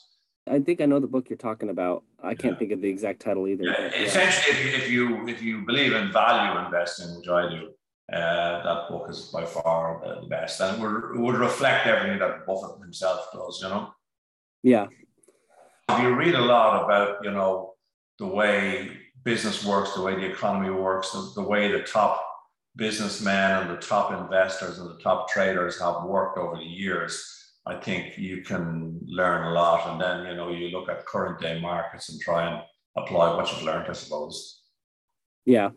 I 0.51 0.61
think 0.61 0.81
I 0.81 0.87
know 0.87 1.01
the 1.01 1.07
book 1.07 1.29
you're 1.29 1.37
talking 1.37 1.71
about. 1.71 2.05
I 2.23 2.35
can't 2.35 2.55
yeah. 2.55 2.59
think 2.59 2.73
of 2.73 2.81
the 2.81 2.89
exact 2.89 3.21
title 3.21 3.47
either. 3.47 3.65
Yeah, 3.65 3.91
essentially, 3.95 4.57
if 4.57 4.65
you, 4.65 4.79
if 4.79 4.91
you 4.91 5.29
if 5.29 5.43
you 5.43 5.65
believe 5.65 5.93
in 5.93 6.13
value 6.13 6.65
investing, 6.65 7.17
which 7.17 7.29
I 7.29 7.49
do, 7.49 7.71
uh, 8.13 8.63
that 8.63 8.89
book 8.89 9.09
is 9.11 9.31
by 9.33 9.45
far 9.45 10.03
the 10.23 10.27
best, 10.27 10.61
and 10.61 10.83
would 10.83 11.19
would 11.19 11.37
reflect 11.37 11.87
everything 11.87 12.19
that 12.19 12.47
Buffett 12.47 12.81
himself 12.81 13.29
does. 13.33 13.61
You 13.63 13.69
know. 13.69 13.95
Yeah. 14.63 14.87
If 15.91 16.03
you 16.03 16.15
read 16.15 16.35
a 16.35 16.41
lot 16.41 16.85
about 16.85 17.25
you 17.25 17.31
know 17.31 17.75
the 18.19 18.27
way 18.27 18.91
business 19.25 19.65
works, 19.65 19.95
the 19.95 20.03
way 20.03 20.15
the 20.15 20.27
economy 20.27 20.71
works, 20.71 21.13
the, 21.13 21.33
the 21.37 21.43
way 21.43 21.71
the 21.71 21.83
top 21.83 22.25
businessmen 22.77 23.63
and 23.63 23.71
the 23.71 23.81
top 23.81 24.13
investors 24.13 24.79
and 24.79 24.89
the 24.89 24.99
top 25.03 25.29
traders 25.29 25.81
have 25.81 26.05
worked 26.05 26.39
over 26.39 26.57
the 26.57 26.63
years 26.63 27.38
I 27.69 27.79
think 27.79 28.17
you 28.17 28.43
can 28.43 28.99
learn 29.07 29.47
a 29.47 29.53
lot. 29.53 29.91
And 29.91 30.01
then, 30.01 30.27
you 30.27 30.35
know, 30.35 30.51
you 30.51 30.69
look 30.69 30.89
at 30.89 31.05
current 31.05 31.39
day 31.39 31.61
markets 31.61 32.09
and 32.09 32.21
try 32.21 32.51
and 32.51 32.63
apply 32.97 33.37
what 33.37 33.53
you've 33.53 33.63
learned, 33.63 33.87
I 33.89 33.93
suppose. 33.93 34.63
Yeah. 35.45 35.71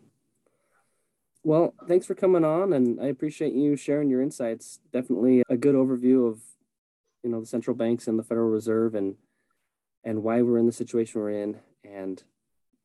Well, 1.44 1.74
thanks 1.88 2.06
for 2.06 2.16
coming 2.16 2.46
on, 2.46 2.72
and 2.72 3.02
I 3.02 3.08
appreciate 3.08 3.54
you 3.54 3.76
sharing 3.76 4.10
your 4.10 4.22
insights. 4.22 4.80
Definitely 4.94 5.44
a 5.50 5.58
good 5.58 5.76
overview 5.76 6.30
of, 6.30 6.40
you 7.24 7.32
know, 7.32 7.40
the 7.40 7.48
central 7.48 7.76
banks 7.76 8.08
and 8.08 8.18
the 8.18 8.24
Federal 8.24 8.50
Reserve, 8.50 8.94
and 8.96 9.16
and 10.04 10.24
why 10.24 10.42
we're 10.44 10.60
in 10.60 10.68
the 10.68 10.72
situation 10.72 11.20
we're 11.20 11.32
in. 11.32 11.60
And 11.84 12.24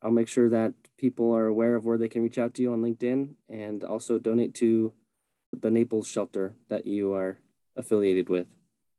I'll 0.02 0.10
make 0.10 0.28
sure 0.28 0.48
that 0.48 0.72
people 0.96 1.32
are 1.34 1.46
aware 1.46 1.76
of 1.76 1.84
where 1.84 1.98
they 1.98 2.08
can 2.08 2.22
reach 2.22 2.38
out 2.38 2.54
to 2.54 2.62
you 2.62 2.72
on 2.72 2.82
LinkedIn, 2.82 3.34
and 3.50 3.84
also 3.84 4.18
donate 4.18 4.54
to 4.54 4.92
the 5.52 5.70
Naples 5.70 6.08
shelter 6.08 6.54
that 6.68 6.86
you 6.86 7.12
are 7.12 7.38
affiliated 7.76 8.30
with. 8.30 8.46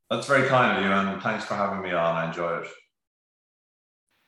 That's 0.10 0.28
very 0.28 0.48
kind 0.48 0.78
of 0.78 0.84
you, 0.86 0.92
and 0.92 1.22
thanks 1.22 1.46
for 1.46 1.56
having 1.56 1.82
me 1.82 1.92
on. 1.92 2.16
I 2.16 2.28
enjoy 2.28 2.60
it. 2.60 2.68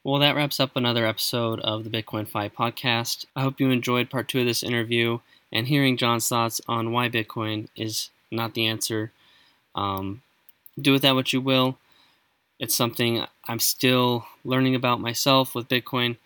Well, 0.03 0.19
that 0.19 0.35
wraps 0.35 0.59
up 0.59 0.75
another 0.75 1.05
episode 1.05 1.59
of 1.61 1.83
the 1.83 1.89
Bitcoin 1.89 2.27
Fi 2.27 2.49
podcast. 2.49 3.25
I 3.35 3.41
hope 3.41 3.59
you 3.59 3.69
enjoyed 3.69 4.09
part 4.09 4.27
two 4.27 4.41
of 4.41 4.45
this 4.45 4.63
interview 4.63 5.19
and 5.51 5.67
hearing 5.67 5.97
John's 5.97 6.27
thoughts 6.27 6.59
on 6.67 6.91
why 6.91 7.09
Bitcoin 7.09 7.67
is 7.75 8.09
not 8.31 8.53
the 8.53 8.65
answer. 8.67 9.11
Um, 9.75 10.21
do 10.81 10.91
with 10.91 11.01
that 11.03 11.15
what 11.15 11.31
you 11.31 11.41
will. 11.41 11.77
It's 12.59 12.75
something 12.75 13.25
I'm 13.47 13.59
still 13.59 14.25
learning 14.43 14.75
about 14.75 14.99
myself 14.99 15.55
with 15.55 15.69
Bitcoin. 15.69 16.17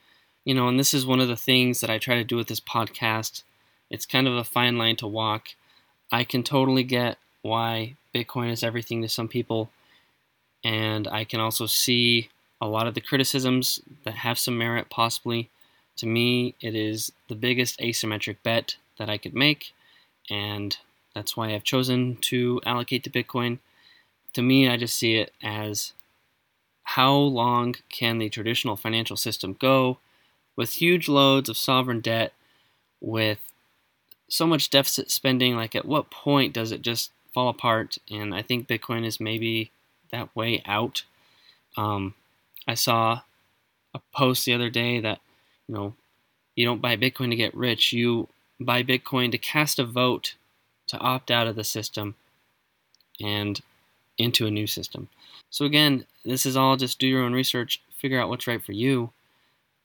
You 0.45 0.55
know, 0.55 0.67
and 0.67 0.79
this 0.79 0.93
is 0.93 1.05
one 1.05 1.19
of 1.19 1.27
the 1.27 1.35
things 1.35 1.79
that 1.81 1.89
I 1.89 1.99
try 1.99 2.15
to 2.15 2.23
do 2.23 2.37
with 2.37 2.47
this 2.47 2.59
podcast. 2.59 3.43
It's 3.89 4.05
kind 4.05 4.27
of 4.27 4.35
a 4.35 4.43
fine 4.43 4.77
line 4.77 4.95
to 4.97 5.07
walk. 5.07 5.49
I 6.11 6.23
can 6.23 6.43
totally 6.43 6.83
get 6.83 7.17
why 7.43 7.95
Bitcoin 8.13 8.51
is 8.51 8.63
everything 8.63 9.01
to 9.01 9.09
some 9.09 9.27
people. 9.27 9.69
And 10.63 11.07
I 11.07 11.23
can 11.23 11.39
also 11.39 11.65
see 11.65 12.29
a 12.61 12.67
lot 12.67 12.87
of 12.87 12.93
the 12.93 13.01
criticisms 13.01 13.81
that 14.05 14.15
have 14.15 14.39
some 14.39 14.57
merit, 14.57 14.89
possibly. 14.89 15.49
To 15.97 16.05
me, 16.05 16.55
it 16.61 16.75
is 16.75 17.11
the 17.27 17.35
biggest 17.35 17.79
asymmetric 17.79 18.37
bet 18.43 18.77
that 18.97 19.09
I 19.09 19.17
could 19.17 19.35
make, 19.35 19.73
and 20.29 20.77
that's 21.13 21.35
why 21.35 21.53
I've 21.53 21.63
chosen 21.63 22.17
to 22.21 22.61
allocate 22.65 23.03
to 23.03 23.09
Bitcoin. 23.09 23.59
To 24.33 24.41
me, 24.41 24.67
I 24.69 24.77
just 24.77 24.95
see 24.95 25.15
it 25.15 25.33
as 25.43 25.93
how 26.83 27.13
long 27.13 27.75
can 27.89 28.17
the 28.17 28.29
traditional 28.29 28.75
financial 28.75 29.17
system 29.17 29.55
go 29.59 29.97
with 30.55 30.73
huge 30.73 31.07
loads 31.07 31.49
of 31.49 31.57
sovereign 31.57 31.99
debt, 31.99 32.33
with 33.01 33.39
so 34.29 34.47
much 34.47 34.69
deficit 34.69 35.11
spending? 35.11 35.55
Like, 35.55 35.75
at 35.75 35.85
what 35.85 36.09
point 36.09 36.53
does 36.53 36.71
it 36.71 36.81
just 36.81 37.11
fall 37.33 37.49
apart, 37.49 37.97
and 38.09 38.33
I 38.33 38.41
think 38.41 38.67
Bitcoin 38.67 39.05
is 39.05 39.19
maybe 39.19 39.71
that 40.11 40.35
way 40.35 40.61
out. 40.65 41.03
Um, 41.75 42.13
I 42.67 42.75
saw 42.75 43.21
a 43.93 43.99
post 44.13 44.45
the 44.45 44.53
other 44.53 44.69
day 44.69 44.99
that 44.99 45.19
you 45.67 45.75
know 45.75 45.93
you 46.55 46.65
don't 46.65 46.81
buy 46.81 46.95
Bitcoin 46.95 47.29
to 47.29 47.35
get 47.35 47.55
rich, 47.55 47.93
you 47.93 48.29
buy 48.59 48.83
Bitcoin 48.83 49.31
to 49.31 49.37
cast 49.37 49.79
a 49.79 49.85
vote 49.85 50.35
to 50.87 50.97
opt 50.99 51.31
out 51.31 51.47
of 51.47 51.55
the 51.55 51.63
system 51.63 52.15
and 53.19 53.61
into 54.17 54.45
a 54.45 54.51
new 54.51 54.67
system. 54.67 55.09
So 55.49 55.65
again, 55.65 56.05
this 56.23 56.45
is 56.45 56.55
all 56.55 56.77
just 56.77 56.99
do 56.99 57.07
your 57.07 57.23
own 57.23 57.33
research, 57.33 57.81
figure 57.97 58.19
out 58.19 58.29
what's 58.29 58.47
right 58.47 58.63
for 58.63 58.71
you. 58.71 59.11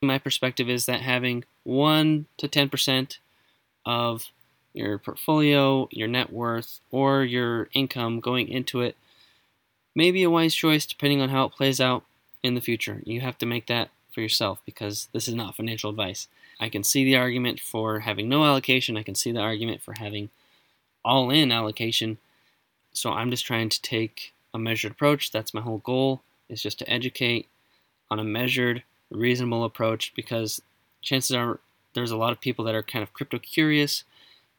My 0.02 0.18
perspective 0.18 0.68
is 0.68 0.86
that 0.86 1.00
having 1.00 1.44
1 1.64 2.26
to 2.38 2.48
10% 2.48 3.18
of 3.84 4.26
your 4.74 4.98
portfolio, 4.98 5.88
your 5.90 6.08
net 6.08 6.32
worth, 6.32 6.80
or 6.90 7.24
your 7.24 7.68
income 7.72 8.20
going 8.20 8.48
into 8.48 8.80
it 8.80 8.96
may 9.94 10.10
be 10.12 10.22
a 10.22 10.30
wise 10.30 10.54
choice 10.54 10.86
depending 10.86 11.20
on 11.20 11.28
how 11.28 11.44
it 11.44 11.52
plays 11.52 11.80
out 11.80 12.04
in 12.42 12.54
the 12.54 12.60
future. 12.60 13.02
You 13.04 13.20
have 13.20 13.38
to 13.38 13.46
make 13.46 13.66
that 13.66 13.90
for 14.12 14.20
yourself 14.20 14.60
because 14.64 15.08
this 15.12 15.28
is 15.28 15.34
not 15.34 15.56
financial 15.56 15.90
advice. 15.90 16.28
I 16.60 16.68
can 16.68 16.84
see 16.84 17.04
the 17.04 17.16
argument 17.16 17.60
for 17.60 18.00
having 18.00 18.28
no 18.28 18.44
allocation, 18.44 18.96
I 18.96 19.02
can 19.02 19.14
see 19.14 19.32
the 19.32 19.40
argument 19.40 19.82
for 19.82 19.94
having 19.98 20.30
all 21.04 21.30
in 21.30 21.52
allocation. 21.52 22.18
So 22.92 23.12
I'm 23.12 23.30
just 23.30 23.46
trying 23.46 23.68
to 23.70 23.82
take 23.82 24.34
a 24.52 24.58
measured 24.58 24.92
approach. 24.92 25.30
That's 25.30 25.54
my 25.54 25.60
whole 25.60 25.78
goal 25.78 26.22
is 26.48 26.62
just 26.62 26.78
to 26.78 26.90
educate 26.90 27.46
on 28.10 28.18
a 28.18 28.24
measured, 28.24 28.82
reasonable 29.10 29.64
approach 29.64 30.12
because 30.14 30.60
chances 31.02 31.34
are 31.34 31.60
there's 31.94 32.10
a 32.10 32.16
lot 32.16 32.32
of 32.32 32.40
people 32.40 32.64
that 32.64 32.74
are 32.74 32.82
kind 32.82 33.02
of 33.02 33.12
crypto 33.12 33.38
curious 33.38 34.04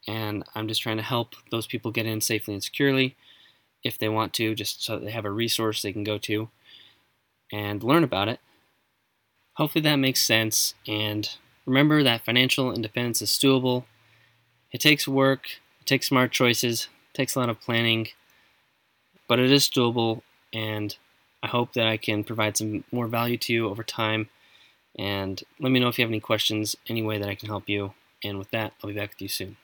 and 0.09 0.43
I'm 0.55 0.67
just 0.67 0.81
trying 0.81 0.97
to 0.97 1.03
help 1.03 1.35
those 1.51 1.67
people 1.67 1.91
get 1.91 2.07
in 2.07 2.19
safely 2.19 2.55
and 2.55 2.63
securely 2.63 3.15
if 3.83 3.99
they 3.99 4.09
want 4.09 4.33
to, 4.33 4.55
just 4.55 4.83
so 4.83 4.97
they 4.97 5.11
have 5.11 5.23
a 5.23 5.31
resource 5.31 5.83
they 5.83 5.93
can 5.93 6.03
go 6.03 6.17
to 6.17 6.49
and 7.51 7.83
learn 7.83 8.03
about 8.03 8.27
it. 8.27 8.39
Hopefully 9.53 9.83
that 9.83 9.97
makes 9.97 10.21
sense. 10.21 10.73
And 10.87 11.29
remember 11.67 12.01
that 12.01 12.25
financial 12.25 12.73
independence 12.73 13.21
is 13.21 13.29
doable. 13.29 13.83
It 14.71 14.81
takes 14.81 15.07
work, 15.07 15.45
it 15.79 15.85
takes 15.85 16.07
smart 16.07 16.31
choices, 16.31 16.87
it 17.13 17.17
takes 17.17 17.35
a 17.35 17.39
lot 17.39 17.49
of 17.49 17.61
planning, 17.61 18.07
but 19.27 19.37
it 19.37 19.51
is 19.51 19.69
doable. 19.69 20.23
And 20.51 20.97
I 21.43 21.47
hope 21.47 21.73
that 21.73 21.85
I 21.85 21.97
can 21.97 22.23
provide 22.23 22.57
some 22.57 22.83
more 22.91 23.07
value 23.07 23.37
to 23.37 23.53
you 23.53 23.69
over 23.69 23.83
time. 23.83 24.29
And 24.97 25.43
let 25.59 25.71
me 25.71 25.79
know 25.79 25.87
if 25.87 25.99
you 25.99 26.03
have 26.03 26.09
any 26.09 26.19
questions, 26.19 26.75
any 26.87 27.03
way 27.03 27.19
that 27.19 27.29
I 27.29 27.35
can 27.35 27.47
help 27.47 27.69
you. 27.69 27.93
And 28.23 28.39
with 28.39 28.49
that, 28.49 28.73
I'll 28.81 28.89
be 28.89 28.95
back 28.95 29.11
with 29.11 29.21
you 29.21 29.27
soon. 29.27 29.57